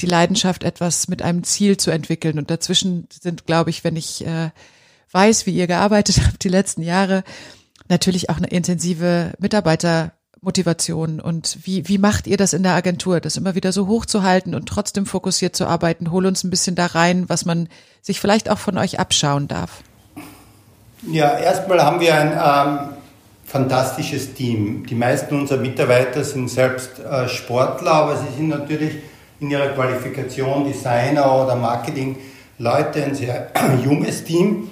[0.00, 2.38] die Leidenschaft, etwas mit einem Ziel zu entwickeln.
[2.38, 4.50] Und dazwischen sind, glaube ich, wenn ich äh,
[5.12, 7.24] weiß, wie ihr gearbeitet habt die letzten Jahre,
[7.88, 11.18] natürlich auch eine intensive Mitarbeitermotivation.
[11.18, 14.66] Und wie, wie macht ihr das in der Agentur, das immer wieder so hochzuhalten und
[14.66, 16.10] trotzdem fokussiert zu arbeiten?
[16.10, 17.70] Hol uns ein bisschen da rein, was man
[18.02, 19.82] sich vielleicht auch von euch abschauen darf.
[21.10, 22.97] Ja, erstmal haben wir ein ähm
[23.48, 24.84] fantastisches Team.
[24.86, 28.92] Die meisten unserer Mitarbeiter sind selbst äh, Sportler, aber sie sind natürlich
[29.40, 33.50] in ihrer Qualifikation Designer oder Marketing-Leute, ein sehr
[33.84, 34.68] junges Team.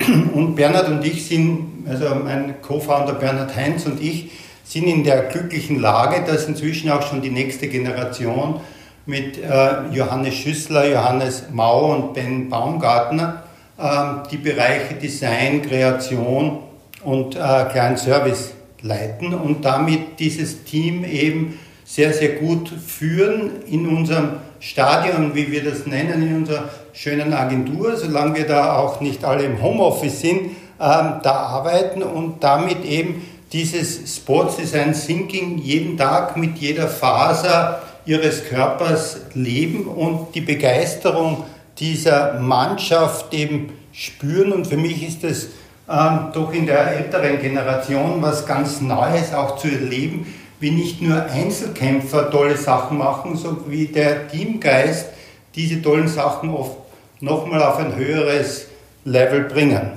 [0.34, 4.30] Und Bernhard und ich sind, also mein Co-Founder Bernhard Heinz und ich,
[4.64, 8.60] sind in der glücklichen Lage, dass inzwischen auch schon die nächste Generation
[9.04, 13.42] mit äh, Johannes Schüssler, Johannes Mau und Ben Baumgartner
[13.76, 16.60] äh, die Bereiche Design, Kreation,
[17.04, 23.88] und äh, kleinen Service leiten und damit dieses Team eben sehr, sehr gut führen in
[23.88, 29.24] unserem Stadion, wie wir das nennen, in unserer schönen Agentur, solange wir da auch nicht
[29.24, 30.40] alle im Homeoffice sind,
[30.80, 37.82] ähm, da arbeiten und damit eben dieses Sports Design Thinking jeden Tag mit jeder Faser
[38.06, 41.44] ihres Körpers leben und die Begeisterung
[41.78, 44.52] dieser Mannschaft eben spüren.
[44.52, 45.48] Und für mich ist das
[45.90, 50.26] ähm, doch in der älteren Generation was ganz Neues auch zu erleben,
[50.60, 55.06] wie nicht nur Einzelkämpfer tolle Sachen machen, sondern wie der Teamgeist
[55.54, 56.76] diese tollen Sachen oft
[57.20, 58.66] nochmal auf ein höheres
[59.04, 59.92] Level bringen.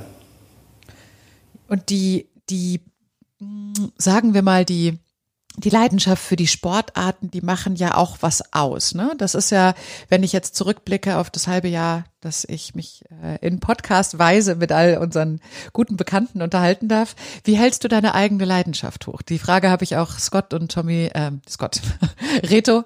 [1.67, 2.81] Und die, die,
[3.97, 4.99] sagen wir mal, die,
[5.57, 8.95] die Leidenschaft für die Sportarten, die machen ja auch was aus.
[8.95, 9.13] Ne?
[9.17, 9.75] Das ist ja,
[10.09, 14.71] wenn ich jetzt zurückblicke auf das halbe Jahr dass ich mich äh, in Podcast-Weise mit
[14.71, 15.41] all unseren
[15.73, 17.15] guten Bekannten unterhalten darf.
[17.43, 19.21] Wie hältst du deine eigene Leidenschaft hoch?
[19.21, 21.81] Die Frage habe ich auch Scott und Tommy, äh, Scott,
[22.43, 22.83] Reto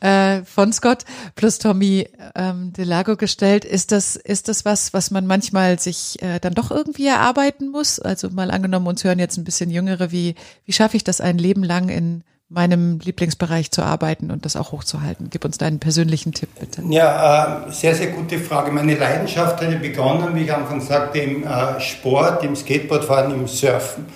[0.00, 3.64] äh, von Scott plus Tommy ähm, Delago gestellt.
[3.64, 7.98] Ist das, ist das was, was man manchmal sich äh, dann doch irgendwie erarbeiten muss?
[7.98, 11.38] Also mal angenommen, uns hören jetzt ein bisschen Jüngere, wie, wie schaffe ich das ein
[11.38, 15.28] Leben lang in meinem Lieblingsbereich zu arbeiten und das auch hochzuhalten?
[15.30, 16.82] Gib uns deinen persönlichen Tipp bitte.
[16.88, 18.70] Ja, äh, sehr, sehr gute Frage.
[18.72, 24.06] Meine Leidenschaft hat begonnen, wie ich Anfang sagte, im äh, Sport, im Skateboardfahren, im Surfen.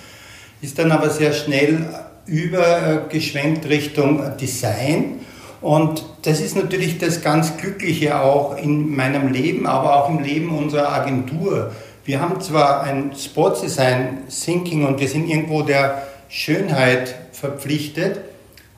[0.61, 1.85] Ist dann aber sehr schnell
[2.25, 5.19] übergeschwenkt Richtung Design.
[5.61, 10.49] Und das ist natürlich das ganz Glückliche auch in meinem Leben, aber auch im Leben
[10.57, 11.71] unserer Agentur.
[12.05, 18.21] Wir haben zwar ein Sportsdesign Thinking und wir sind irgendwo der Schönheit verpflichtet.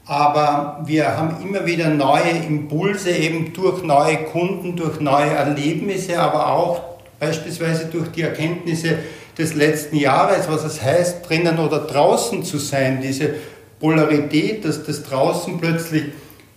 [0.07, 6.51] Aber wir haben immer wieder neue Impulse, eben durch neue Kunden, durch neue Erlebnisse, aber
[6.51, 6.81] auch
[7.19, 8.97] beispielsweise durch die Erkenntnisse
[9.37, 13.35] des letzten Jahres, was es heißt, drinnen oder draußen zu sein, diese
[13.79, 16.05] Polarität, dass das draußen plötzlich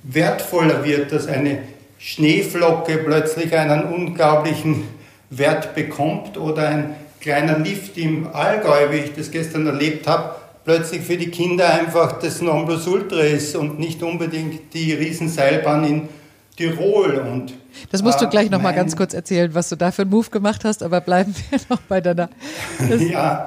[0.03, 1.59] wertvoller wird, dass eine
[1.99, 4.85] Schneeflocke plötzlich einen unglaublichen
[5.31, 10.37] Wert bekommt oder ein kleiner Lift im Allgäu, wie ich das gestern erlebt habe,
[10.69, 16.09] plötzlich für die Kinder einfach das Nonplusultra ist und nicht unbedingt die Riesenseilbahn in
[16.59, 17.15] Tirol.
[17.21, 17.55] Und,
[17.91, 20.11] das musst du äh, gleich noch mal ganz kurz erzählen, was du da für einen
[20.11, 22.29] Move gemacht hast, aber bleiben wir noch bei deiner...
[22.99, 23.47] ja,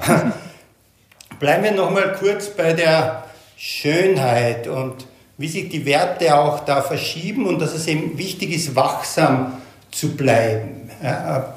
[1.39, 3.23] bleiben wir noch mal kurz bei der
[3.55, 5.05] Schönheit und
[5.37, 10.17] wie sich die Werte auch da verschieben und dass es eben wichtig ist, wachsam zu
[10.17, 10.89] bleiben.
[11.03, 11.53] Ja,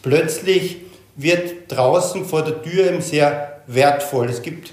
[0.00, 0.78] plötzlich
[1.16, 4.30] wird draußen vor der Tür eben sehr wertvoll.
[4.30, 4.72] Es gibt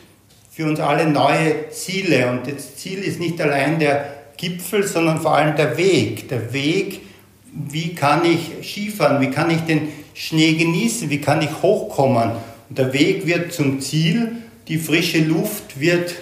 [0.60, 2.30] für uns alle neue Ziele.
[2.30, 6.28] Und das Ziel ist nicht allein der Gipfel, sondern vor allem der Weg.
[6.28, 7.00] Der Weg,
[7.54, 12.32] wie kann ich Skifahren, wie kann ich den Schnee genießen, wie kann ich hochkommen.
[12.68, 14.34] Und der Weg wird zum Ziel,
[14.68, 16.14] die frische Luft wird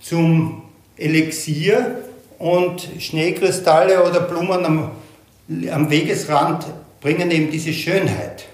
[0.00, 0.62] zum
[0.96, 2.02] Elixier
[2.40, 4.90] und Schneekristalle oder Blumen am,
[5.70, 6.66] am Wegesrand
[7.00, 8.46] bringen eben diese Schönheit.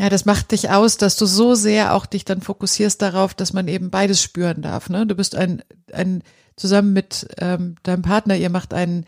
[0.00, 3.52] Ja, das macht dich aus, dass du so sehr auch dich dann fokussierst darauf, dass
[3.52, 4.88] man eben beides spüren darf.
[4.88, 5.06] Ne?
[5.06, 6.22] Du bist ein, ein
[6.56, 9.04] zusammen mit ähm, deinem Partner, ihr macht einen,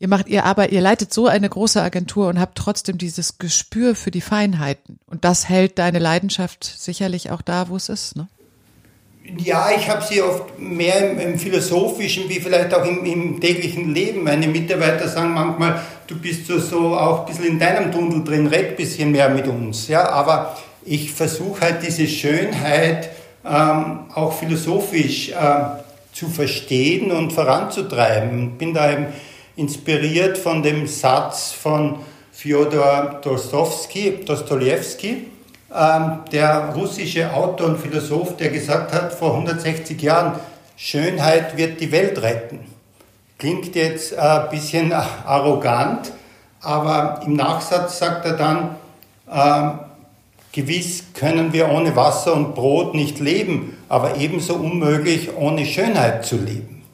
[0.00, 3.94] ihr macht ihr aber ihr leitet so eine große Agentur und habt trotzdem dieses Gespür
[3.94, 4.98] für die Feinheiten.
[5.06, 8.16] Und das hält deine Leidenschaft sicherlich auch da, wo es ist.
[8.16, 8.26] Ne?
[9.38, 13.94] Ja, ich habe sie oft mehr im, im, philosophischen wie vielleicht auch im, im, täglichen
[13.94, 14.24] Leben.
[14.24, 18.46] Meine Mitarbeiter sagen manchmal, du bist so, so auch ein bisschen in deinem Tunnel drin,
[18.46, 19.88] red ein bisschen mehr mit uns.
[19.88, 23.10] Ja, aber ich versuche halt diese Schönheit
[23.44, 25.34] ähm, auch philosophisch äh,
[26.12, 28.58] zu verstehen und voranzutreiben.
[28.58, 29.06] Bin da eben
[29.56, 31.96] inspiriert von dem Satz von
[32.32, 35.26] Fyodor Dostoevsky, Dostoevsky
[35.74, 40.38] ähm, der russische Autor und Philosoph, der gesagt hat vor 160 Jahren,
[40.76, 42.73] Schönheit wird die Welt retten.
[43.38, 44.92] Klingt jetzt äh, ein bisschen
[45.26, 46.12] arrogant,
[46.60, 48.76] aber im Nachsatz sagt er dann,
[49.30, 49.78] äh,
[50.52, 56.36] gewiss können wir ohne Wasser und Brot nicht leben, aber ebenso unmöglich ohne Schönheit zu
[56.36, 56.84] leben.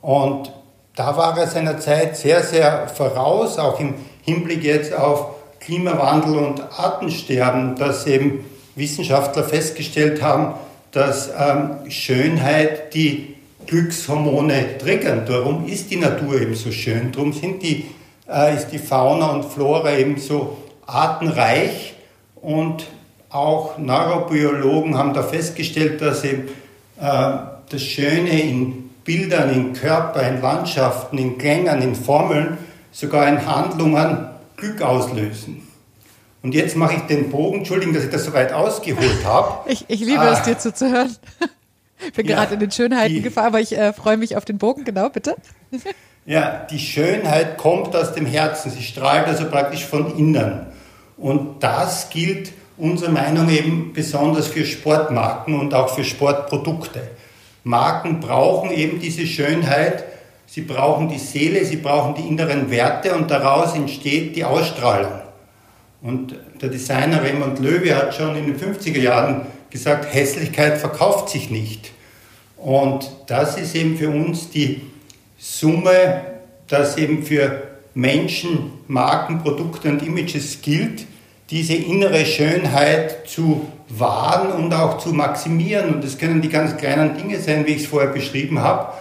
[0.00, 0.52] Und
[0.96, 6.62] da war er seiner Zeit sehr, sehr voraus, auch im Hinblick jetzt auf Klimawandel und
[6.78, 8.44] Artensterben, dass eben
[8.74, 10.54] Wissenschaftler festgestellt haben,
[10.90, 13.36] dass ähm, Schönheit die
[13.70, 15.24] Glückshormone triggern.
[15.26, 17.12] Darum ist die Natur eben so schön.
[17.12, 17.86] Darum sind die,
[18.28, 21.94] äh, ist die Fauna und Flora eben so artenreich.
[22.34, 22.86] Und
[23.28, 26.48] auch Neurobiologen haben da festgestellt, dass eben
[27.00, 27.32] äh,
[27.70, 32.58] das Schöne in Bildern, in Körper, in Landschaften, in Klängen, in Formeln,
[32.90, 35.62] sogar in Handlungen Glück auslösen.
[36.42, 39.70] Und jetzt mache ich den Bogen, Entschuldigung, dass ich das so weit ausgeholt habe.
[39.70, 41.14] Ich, ich liebe ah, es, dir zuzuhören.
[42.06, 44.44] Ich bin ja, gerade in den Schönheiten die, gefahren, aber ich äh, freue mich auf
[44.44, 45.36] den Bogen, genau, bitte.
[46.26, 50.66] Ja, die Schönheit kommt aus dem Herzen, sie strahlt also praktisch von innen.
[51.16, 57.00] Und das gilt unserer Meinung eben besonders für Sportmarken und auch für Sportprodukte.
[57.64, 60.04] Marken brauchen eben diese Schönheit,
[60.52, 65.12] Sie brauchen die Seele, sie brauchen die inneren Werte und daraus entsteht die Ausstrahlung.
[66.02, 71.50] Und der Designer Raymond Löwe hat schon in den 50er Jahren gesagt, Hässlichkeit verkauft sich
[71.50, 71.92] nicht.
[72.56, 74.82] Und das ist eben für uns die
[75.38, 76.22] Summe,
[76.68, 77.62] dass eben für
[77.94, 81.06] Menschen, Marken, Produkte und Images gilt,
[81.50, 85.94] diese innere Schönheit zu wahren und auch zu maximieren.
[85.94, 88.92] Und das können die ganz kleinen Dinge sein, wie ich es vorher beschrieben habe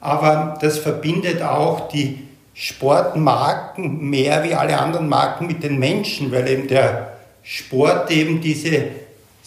[0.00, 2.20] aber das verbindet auch die
[2.54, 7.12] Sportmarken mehr wie alle anderen Marken mit den Menschen, weil eben der
[7.42, 8.82] Sport eben diese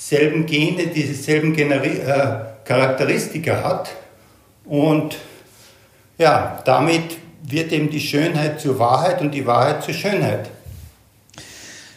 [0.02, 3.92] selben Gene, diese selben Generi äh, Charakteristika hat.
[4.66, 5.18] Und
[6.18, 10.50] ja, damit wird eben die Schönheit zur Wahrheit und die Wahrheit zur Schönheit.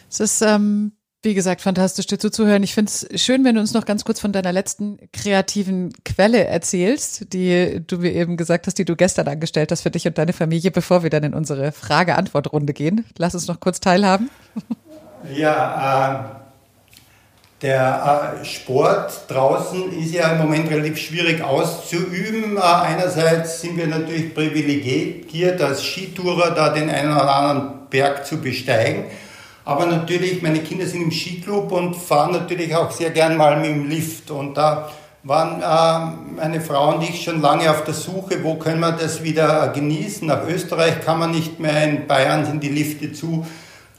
[0.09, 0.91] Es ist ähm,
[1.23, 2.61] wie gesagt, fantastisch dir zuzuhören.
[2.61, 6.45] Ich finde es schön, wenn du uns noch ganz kurz von deiner letzten kreativen Quelle
[6.45, 10.19] erzählst, die du mir eben gesagt hast, die du gestern angestellt hast für dich und
[10.19, 13.05] deine Familie, bevor wir dann in unsere Frage-Antwort-Runde gehen.
[13.17, 14.29] Lass uns noch kurz teilhaben.
[15.35, 16.44] Ja, äh,
[17.65, 22.57] der äh, Sport draußen ist ja im Moment relativ schwierig auszuüben.
[22.57, 28.37] Äh, einerseits sind wir natürlich privilegiert, als Skitourer da den einen oder anderen Berg zu
[28.37, 29.05] besteigen.
[29.63, 33.71] Aber natürlich, meine Kinder sind im Skiclub und fahren natürlich auch sehr gern mal mit
[33.71, 34.29] dem Lift.
[34.29, 34.91] Und da
[35.23, 39.23] waren äh, meine Frau und ich schon lange auf der Suche, wo können wir das
[39.23, 40.27] wieder genießen.
[40.27, 43.43] Nach Österreich kann man nicht mehr, in Bayern sind die Lifte zu.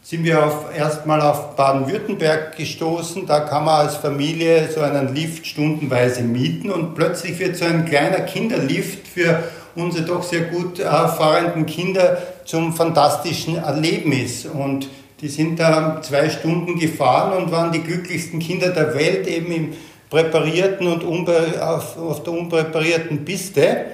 [0.09, 3.27] Sind wir auf, erstmal auf Baden-Württemberg gestoßen.
[3.27, 7.87] Da kann man als Familie so einen Lift stundenweise mieten und plötzlich wird so ein
[7.87, 9.43] kleiner Kinderlift für
[9.75, 14.47] unsere doch sehr gut äh, fahrenden Kinder zum fantastischen Erlebnis.
[14.47, 14.89] Und
[15.21, 19.73] die sind da zwei Stunden gefahren und waren die glücklichsten Kinder der Welt eben im
[20.09, 23.87] präparierten und auf, auf, der unpräparierten Piste.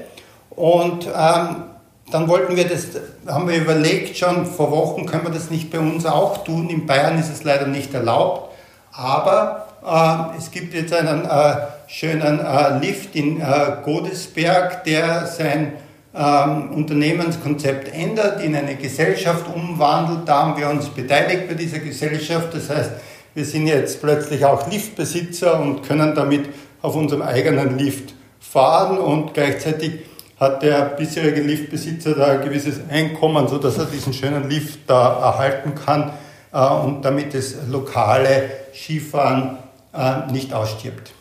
[0.50, 1.71] Und ähm,
[2.12, 2.88] dann wollten wir das,
[3.26, 6.68] haben wir überlegt, schon vor Wochen können wir das nicht bei uns auch tun.
[6.68, 8.50] In Bayern ist es leider nicht erlaubt.
[8.92, 13.44] Aber äh, es gibt jetzt einen äh, schönen äh, Lift in äh,
[13.84, 15.72] Godesberg, der sein
[16.14, 20.28] ähm, Unternehmenskonzept ändert, in eine Gesellschaft umwandelt.
[20.28, 22.48] Da haben wir uns beteiligt bei dieser Gesellschaft.
[22.52, 22.90] Das heißt,
[23.34, 26.50] wir sind jetzt plötzlich auch Liftbesitzer und können damit
[26.82, 30.00] auf unserem eigenen Lift fahren und gleichzeitig
[30.42, 35.76] hat der bisherige Liftbesitzer da ein gewisses Einkommen, sodass er diesen schönen Lift da erhalten
[35.76, 36.12] kann
[36.52, 39.58] äh, und damit das lokale Skifahren
[39.94, 41.12] äh, nicht ausstirbt.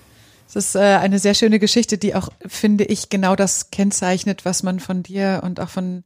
[0.52, 4.64] Das ist äh, eine sehr schöne Geschichte, die auch, finde ich, genau das kennzeichnet, was
[4.64, 6.04] man von dir und auch von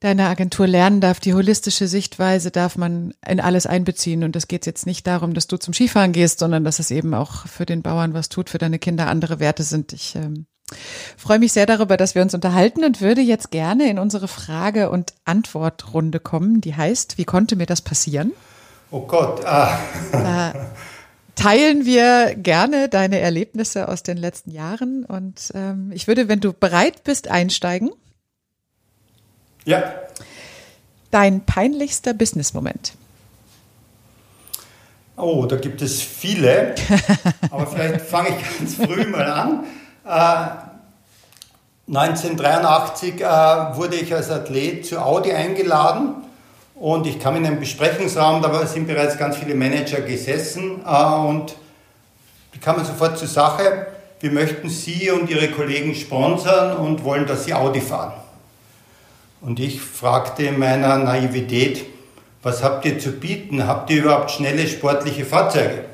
[0.00, 1.20] deiner Agentur lernen darf.
[1.20, 4.24] Die holistische Sichtweise darf man in alles einbeziehen.
[4.24, 7.12] Und es geht jetzt nicht darum, dass du zum Skifahren gehst, sondern dass es eben
[7.12, 9.92] auch für den Bauern was tut, für deine Kinder andere Werte sind.
[9.92, 10.46] Ich ähm,
[11.16, 14.90] freue mich sehr darüber, dass wir uns unterhalten und würde jetzt gerne in unsere Frage-
[14.90, 18.32] und Antwortrunde kommen, die heißt, wie konnte mir das passieren?
[18.90, 19.44] Oh Gott.
[19.44, 19.78] Ah.
[20.12, 20.54] Da
[21.34, 25.04] teilen wir gerne deine Erlebnisse aus den letzten Jahren.
[25.04, 27.90] Und ähm, ich würde, wenn du bereit bist, einsteigen.
[29.64, 29.94] Ja.
[31.10, 32.94] Dein peinlichster Business-Moment.
[35.16, 36.74] Oh, da gibt es viele.
[37.50, 39.64] Aber vielleicht fange ich ganz früh mal an.
[40.06, 40.46] Äh,
[41.88, 43.24] 1983 äh,
[43.76, 46.14] wurde ich als Athlet zu Audi eingeladen
[46.76, 51.56] und ich kam in einen Besprechungsraum, da sind bereits ganz viele Manager gesessen äh, und
[52.54, 53.88] die kamen sofort zur Sache.
[54.20, 58.12] Wir möchten Sie und Ihre Kollegen sponsern und wollen, dass Sie Audi fahren.
[59.40, 61.84] Und ich fragte in meiner Naivität,
[62.42, 63.66] was habt ihr zu bieten?
[63.66, 65.84] Habt ihr überhaupt schnelle sportliche Fahrzeuge?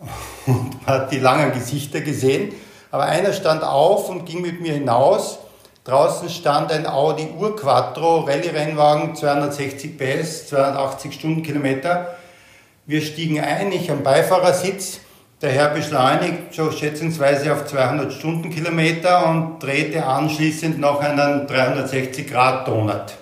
[0.46, 2.52] Und man hat die langen Gesichter gesehen,
[2.92, 5.40] aber einer stand auf und ging mit mir hinaus
[5.84, 12.14] Draußen stand ein Audi Urquattro, Rallye-Rennwagen, 260 PS, 280 Stundenkilometer.
[12.86, 15.00] Wir stiegen ein, ich am Beifahrersitz.
[15.40, 23.14] Der Herr beschleunigt so schätzungsweise auf 200 Stundenkilometer und drehte anschließend noch einen 360-Grad-Donut.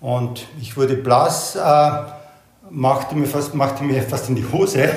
[0.00, 1.90] Und ich wurde blass, äh,
[2.70, 4.88] machte, mir fast, machte mir fast in die Hose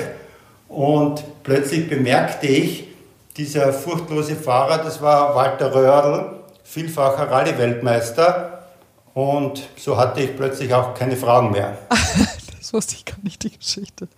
[0.68, 2.88] und plötzlich bemerkte ich,
[3.36, 8.64] dieser furchtlose Fahrer, das war Walter Röhrl, vielfacher Rallye-Weltmeister
[9.14, 11.78] und so hatte ich plötzlich auch keine Fragen mehr.
[12.58, 14.08] das wusste ich gar nicht, die Geschichte.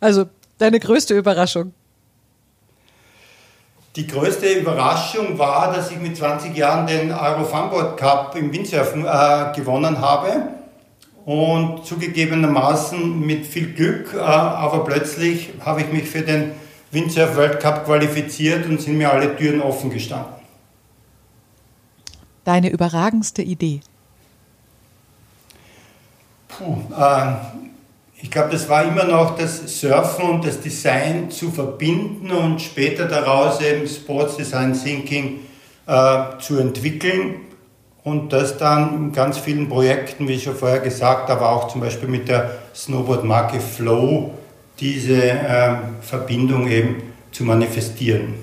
[0.00, 0.26] Also
[0.58, 1.72] deine größte Überraschung?
[3.96, 9.04] Die größte Überraschung war, dass ich mit 20 Jahren den Euro Funboard Cup im Windsurfen
[9.04, 10.48] äh, gewonnen habe
[11.24, 16.52] und zugegebenermaßen mit viel Glück, äh, aber plötzlich habe ich mich für den
[16.90, 20.40] Windsurf World Cup qualifiziert und sind mir alle Türen offen gestanden
[22.44, 23.80] deine überragendste Idee?
[26.48, 27.34] Puh, äh,
[28.20, 33.06] ich glaube, das war immer noch das Surfen und das Design zu verbinden und später
[33.06, 35.40] daraus eben Sports Design Thinking
[35.86, 37.36] äh, zu entwickeln
[38.02, 41.80] und das dann in ganz vielen Projekten, wie ich schon vorher gesagt habe, auch zum
[41.80, 44.32] Beispiel mit der Snowboard-Marke Flow,
[44.80, 48.34] diese äh, Verbindung eben zu manifestieren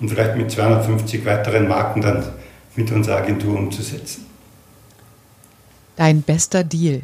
[0.00, 2.24] und vielleicht mit 250 weiteren Marken dann
[2.74, 4.26] mit unserer Agentur umzusetzen.
[5.96, 7.02] Dein bester Deal?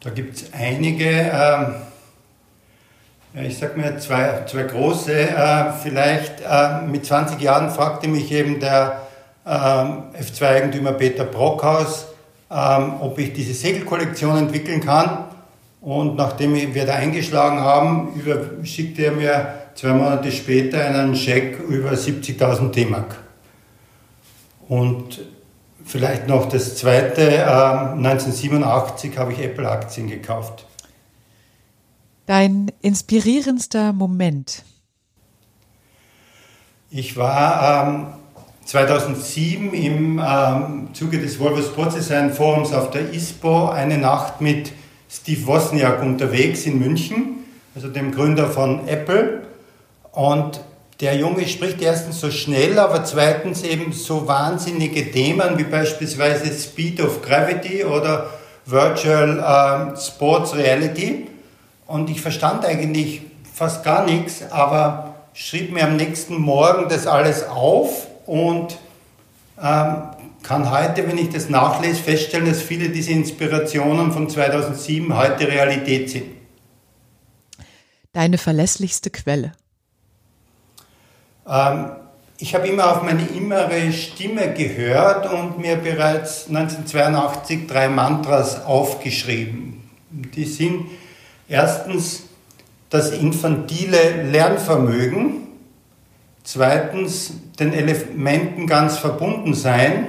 [0.00, 1.74] Da gibt es einige, ähm,
[3.46, 5.12] ich sag mal zwei, zwei große.
[5.12, 9.02] Äh, vielleicht äh, mit 20 Jahren fragte mich eben der
[9.44, 12.06] äh, F2-Eigentümer Peter Brockhaus,
[12.50, 15.24] ähm, ob ich diese Segelkollektion entwickeln kann.
[15.80, 21.60] Und nachdem wir da eingeschlagen haben, über, schickte er mir zwei Monate später einen Scheck
[21.60, 23.16] über 70.000 D-Mark.
[24.68, 25.20] Und
[25.84, 30.66] vielleicht noch das zweite, äh, 1987 habe ich Apple-Aktien gekauft.
[32.26, 34.64] Dein inspirierendster Moment?
[36.90, 38.06] Ich war ähm,
[38.68, 44.72] 2007 im ähm, Zuge des Volvo Sports Design Forums auf der ISPO eine Nacht mit
[45.10, 47.38] Steve Wozniak unterwegs in München
[47.78, 49.42] also dem Gründer von Apple.
[50.10, 50.60] Und
[51.00, 57.00] der Junge spricht erstens so schnell, aber zweitens eben so wahnsinnige Themen wie beispielsweise Speed
[57.00, 58.30] of Gravity oder
[58.66, 61.28] Virtual äh, Sports Reality.
[61.86, 63.22] Und ich verstand eigentlich
[63.54, 68.76] fast gar nichts, aber schrieb mir am nächsten Morgen das alles auf und
[69.60, 70.02] ähm,
[70.42, 76.10] kann heute, wenn ich das nachlese, feststellen, dass viele dieser Inspirationen von 2007 heute Realität
[76.10, 76.26] sind.
[78.12, 79.52] Deine verlässlichste Quelle?
[81.48, 81.90] Ähm,
[82.36, 89.88] ich habe immer auf meine innere Stimme gehört und mir bereits 1982 drei Mantras aufgeschrieben.
[90.10, 90.86] Die sind
[91.48, 92.24] erstens
[92.90, 95.47] das infantile Lernvermögen,
[96.50, 100.06] zweitens den Elementen ganz verbunden sein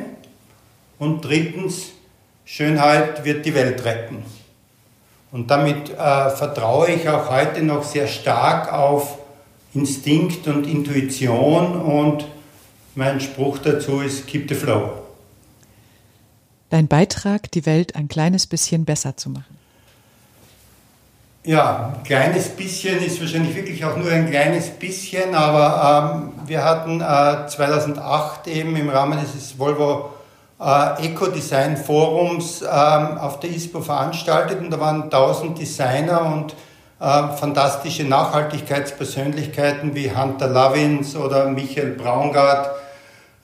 [0.97, 1.91] und drittens
[2.45, 4.23] Schönheit wird die Welt retten.
[5.33, 9.17] Und damit äh, vertraue ich auch heute noch sehr stark auf
[9.73, 12.25] Instinkt und Intuition und
[12.95, 14.93] mein Spruch dazu ist Keep the Flow.
[16.69, 19.58] Dein Beitrag, die Welt ein kleines bisschen besser zu machen.
[21.49, 26.63] Ja, ein kleines bisschen ist wahrscheinlich wirklich auch nur ein kleines bisschen, aber ähm, wir
[26.63, 30.11] hatten äh, 2008 eben im Rahmen dieses Volvo
[30.61, 36.53] äh, Eco-Design Forums ähm, auf der ISPO veranstaltet und da waren 1000 Designer und
[36.99, 42.69] äh, fantastische Nachhaltigkeitspersönlichkeiten wie Hunter Lovins oder Michael Braungart,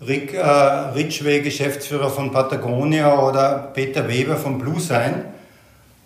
[0.06, 5.26] Rick äh, Ritschwey, Geschäftsführer von Patagonia oder Peter Weber von Blue Sign.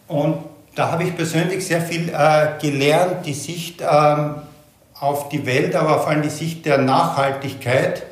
[0.07, 0.48] Und
[0.80, 4.36] da habe ich persönlich sehr viel äh, gelernt, die Sicht ähm,
[4.97, 8.03] auf die Welt, aber vor allem die Sicht der Nachhaltigkeit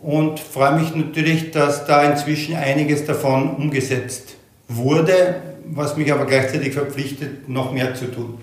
[0.00, 4.36] und freue mich natürlich, dass da inzwischen einiges davon umgesetzt
[4.68, 8.38] wurde, was mich aber gleichzeitig verpflichtet, noch mehr zu tun.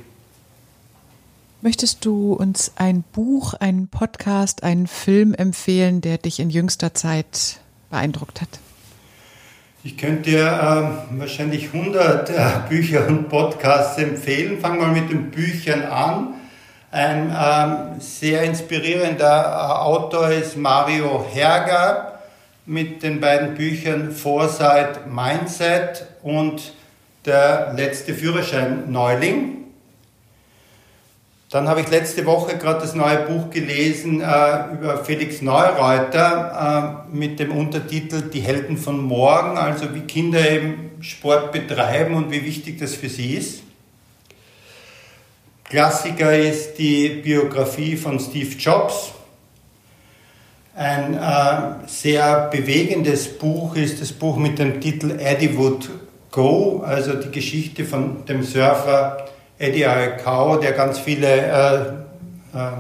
[1.62, 7.62] Möchtest du uns ein Buch, einen Podcast, einen Film empfehlen, der dich in jüngster Zeit
[7.90, 8.50] beeindruckt hat?
[9.86, 12.34] Ich könnte dir äh, wahrscheinlich 100 äh,
[12.68, 14.60] Bücher und Podcasts empfehlen.
[14.60, 16.34] Fangen wir mit den Büchern an.
[16.90, 22.20] Ein ähm, sehr inspirierender äh, Autor ist Mario Herger
[22.66, 26.74] mit den beiden Büchern Foresight Mindset und
[27.24, 29.65] der letzte Führerschein Neuling.
[31.56, 37.16] Dann habe ich letzte Woche gerade das neue Buch gelesen äh, über Felix Neureuter äh,
[37.16, 42.44] mit dem Untertitel Die Helden von morgen, also wie Kinder eben Sport betreiben und wie
[42.44, 43.64] wichtig das für sie ist.
[45.64, 49.14] Klassiker ist die Biografie von Steve Jobs.
[50.76, 55.90] Ein äh, sehr bewegendes Buch ist das Buch mit dem Titel Eddie Would
[56.32, 62.72] Go, also die Geschichte von dem Surfer Eddie Aikau, der ganz viele äh, äh,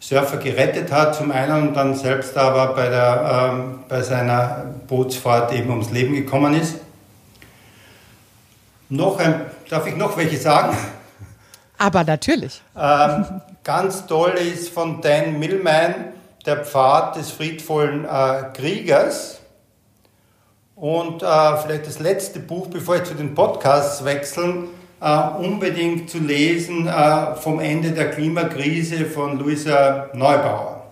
[0.00, 5.52] Surfer gerettet hat, zum einen und dann selbst aber bei, der, ähm, bei seiner Bootsfahrt
[5.52, 6.76] eben ums Leben gekommen ist.
[8.88, 10.76] Noch ein, darf ich noch welche sagen?
[11.78, 12.60] Aber natürlich.
[12.76, 15.94] Ähm, ganz toll ist von Dan Millman
[16.44, 19.40] der Pfad des friedvollen äh, Kriegers.
[20.76, 26.18] Und äh, vielleicht das letzte Buch, bevor ich zu den Podcasts wechseln, äh, unbedingt zu
[26.18, 30.82] lesen äh, vom Ende der Klimakrise von Luisa Neubauer.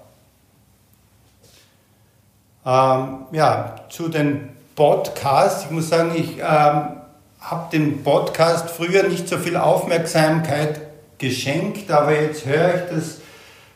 [2.66, 5.64] Ähm, ja, zu den Podcasts.
[5.64, 6.96] Ich muss sagen, ich ähm,
[7.40, 10.80] habe den Podcast früher nicht so viel Aufmerksamkeit
[11.18, 13.20] geschenkt, aber jetzt höre ich das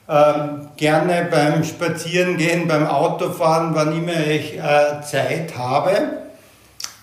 [0.09, 6.26] ähm, gerne beim Spazierengehen, beim Autofahren, wann immer ich äh, Zeit habe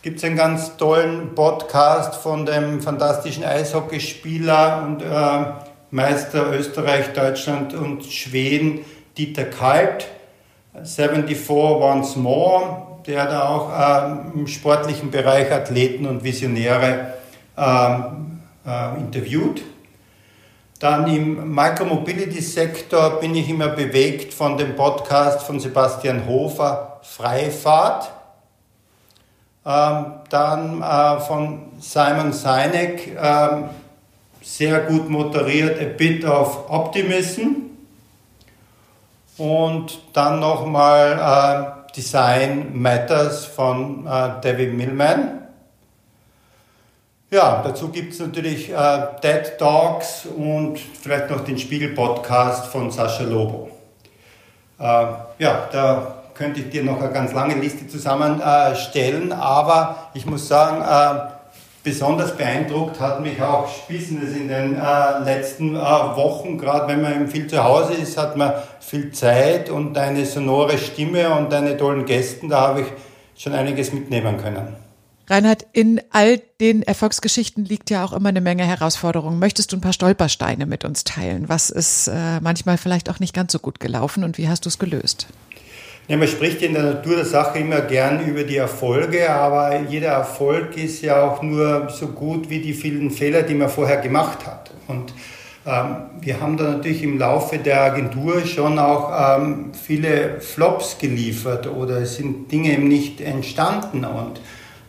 [0.04, 5.46] gibt es einen ganz tollen Podcast von dem fantastischen Eishockeyspieler und äh,
[5.92, 8.82] Meister Österreich, Deutschland und Schweden,
[9.18, 10.08] Dieter Kalt,
[10.84, 17.14] 74 Once More, der da auch äh, im sportlichen Bereich Athleten und Visionäre
[17.56, 17.94] äh,
[18.68, 19.62] äh interviewt.
[20.80, 28.23] Dann im Micromobility-Sektor bin ich immer bewegt von dem Podcast von Sebastian Hofer, Freifahrt ähm,
[29.64, 33.70] dann äh, von Simon Sinek, ähm,
[34.42, 37.70] sehr gut moderiert, A Bit of Optimism.
[39.38, 45.40] Und dann nochmal äh, Design Matters von äh, David Millman.
[47.32, 53.24] Ja, dazu gibt es natürlich äh, TED Talks und vielleicht noch den Spiegel-Podcast von Sascha
[53.24, 53.70] Lobo.
[54.80, 60.82] Ja, da könnte ich dir noch eine ganz lange Liste zusammenstellen, aber ich muss sagen,
[60.82, 61.32] äh,
[61.82, 66.58] besonders beeindruckt hat mich auch Business in den äh, letzten äh, Wochen.
[66.58, 71.34] Gerade wenn man viel zu Hause ist, hat man viel Zeit und eine sonore Stimme
[71.34, 72.50] und eine tollen Gästen.
[72.50, 72.88] Da habe ich
[73.42, 74.76] schon einiges mitnehmen können.
[75.28, 79.40] Reinhard, in all den Erfolgsgeschichten liegt ja auch immer eine Menge Herausforderungen.
[79.40, 81.48] Möchtest du ein paar Stolpersteine mit uns teilen?
[81.48, 84.70] Was ist äh, manchmal vielleicht auch nicht ganz so gut gelaufen und wie hast du
[84.70, 85.28] es gelöst?
[86.10, 90.10] Ja, man spricht in der Natur der Sache immer gern über die Erfolge, aber jeder
[90.10, 94.46] Erfolg ist ja auch nur so gut wie die vielen Fehler, die man vorher gemacht
[94.46, 94.72] hat.
[94.90, 95.14] Und
[95.66, 101.68] ähm, wir haben da natürlich im Laufe der Agentur schon auch ähm, viele Flops geliefert
[101.68, 104.04] oder es sind Dinge eben nicht entstanden.
[104.04, 104.42] Und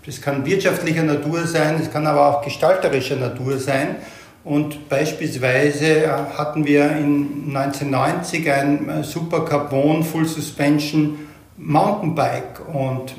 [0.05, 3.97] das kann wirtschaftlicher Natur sein, es kann aber auch gestalterischer Natur sein.
[4.45, 11.19] Und beispielsweise hatten wir in 1990 ein äh, Super Carbon Full Suspension
[11.57, 13.15] Mountainbike und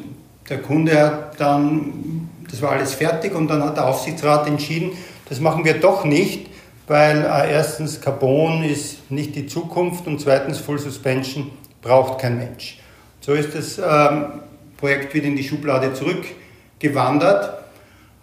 [0.49, 4.91] der Kunde hat dann, das war alles fertig und dann hat der Aufsichtsrat entschieden,
[5.27, 6.47] das machen wir doch nicht,
[6.87, 11.49] weil äh, erstens Carbon ist nicht die Zukunft und zweitens Full Suspension
[11.81, 12.77] braucht kein Mensch.
[13.21, 14.41] So ist das ähm,
[14.77, 17.64] Projekt wieder in die Schublade zurückgewandert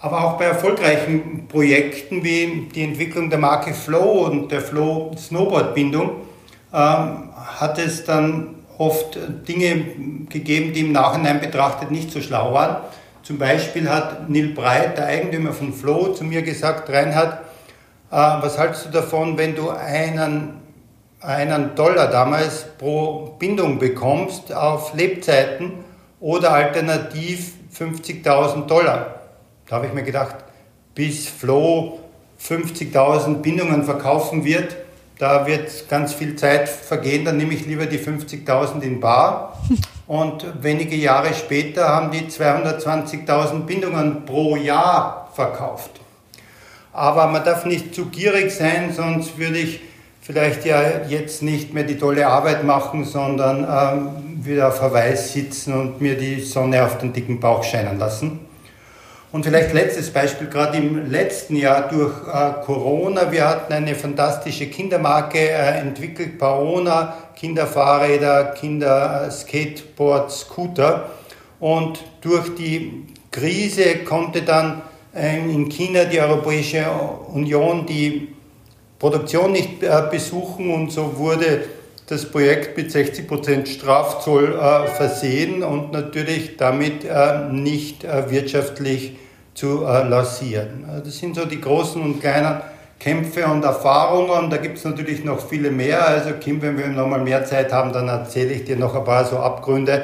[0.03, 6.11] aber auch bei erfolgreichen Projekten wie die Entwicklung der Marke Flow und der Flow Snowboard-Bindung
[6.75, 12.79] ähm, hat es dann oft Dinge gegeben, die im Nachhinein betrachtet nicht so schlau waren.
[13.23, 17.35] Zum Beispiel hat Neil Breit, der Eigentümer von Flow, zu mir gesagt, Reinhard,
[18.11, 20.55] äh, was hältst du davon, wenn du einen,
[21.21, 25.75] einen Dollar damals pro Bindung bekommst auf Lebzeiten
[26.19, 29.22] oder alternativ 50.000 Dollar?
[29.69, 30.37] Da habe ich mir gedacht,
[30.95, 32.01] bis Flo
[32.41, 34.77] 50.000 Bindungen verkaufen wird,
[35.19, 39.57] da wird ganz viel Zeit vergehen, dann nehme ich lieber die 50.000 in Bar.
[40.09, 46.01] Und wenige Jahre später haben die 220.000 Bindungen pro Jahr verkauft.
[46.93, 49.81] Aber man darf nicht zu gierig sein, sonst würde ich
[50.21, 55.73] vielleicht ja jetzt nicht mehr die tolle Arbeit machen, sondern ähm, wieder auf Verweis sitzen
[55.75, 58.41] und mir die Sonne auf den dicken Bauch scheinen lassen.
[59.33, 64.67] Und vielleicht letztes Beispiel, gerade im letzten Jahr durch äh, Corona, wir hatten eine fantastische
[64.67, 71.09] Kindermarke äh, entwickelt, Paona, Kinderfahrräder, Kinderskateboard, Scooter.
[71.61, 74.83] Und durch die Krise konnte dann
[75.15, 76.85] äh, in China die Europäische
[77.33, 78.29] Union die
[78.99, 81.65] Produktion nicht äh, besuchen und so wurde
[82.13, 89.17] das Projekt mit 60% Strafzoll äh, versehen und natürlich damit äh, nicht äh, wirtschaftlich
[89.55, 90.85] zu äh, lancieren.
[90.87, 92.61] Also das sind so die großen und kleinen
[92.99, 94.51] Kämpfe und Erfahrungen.
[94.51, 96.07] Da gibt es natürlich noch viele mehr.
[96.07, 99.25] Also Kim, wenn wir nochmal mehr Zeit haben, dann erzähle ich dir noch ein paar
[99.25, 100.03] so Abgründe.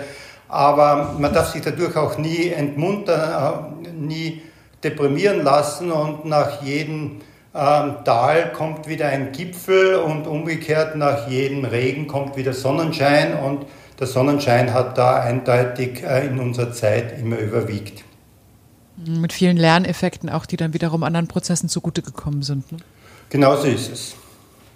[0.48, 4.40] Aber man darf sich dadurch auch nie entmuntern, äh, nie
[4.82, 7.20] deprimieren lassen und nach jedem
[7.54, 13.66] ähm, Tal kommt wieder ein Gipfel und umgekehrt nach jedem Regen kommt wieder Sonnenschein und
[13.98, 18.04] der Sonnenschein hat da eindeutig äh, in unserer Zeit immer überwiegt.
[18.96, 22.70] Mit vielen Lerneffekten auch, die dann wiederum anderen Prozessen zugute gekommen sind.
[22.70, 22.78] Ne?
[23.30, 24.16] Genau so ist es.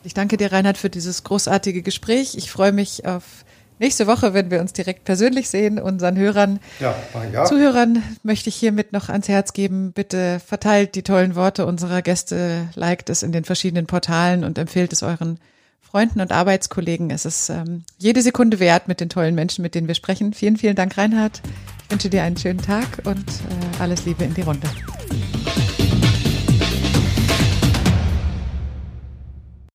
[0.04, 2.36] Ich danke dir, Reinhard, für dieses großartige Gespräch.
[2.36, 3.44] Ich freue mich auf
[3.82, 5.78] nächste Woche, wenn wir uns direkt persönlich sehen.
[5.78, 6.94] Unseren Hörern, ja,
[7.32, 7.44] ja.
[7.44, 9.92] Zuhörern möchte ich hiermit noch ans Herz geben.
[9.92, 14.92] Bitte verteilt die tollen Worte unserer Gäste, liked es in den verschiedenen Portalen und empfehlt
[14.92, 15.38] es euren
[15.80, 17.10] Freunden und Arbeitskollegen.
[17.10, 20.32] Es ist ähm, jede Sekunde wert mit den tollen Menschen, mit denen wir sprechen.
[20.32, 21.42] Vielen, vielen Dank, Reinhard.
[21.84, 24.68] Ich wünsche dir einen schönen Tag und äh, alles Liebe in die Runde.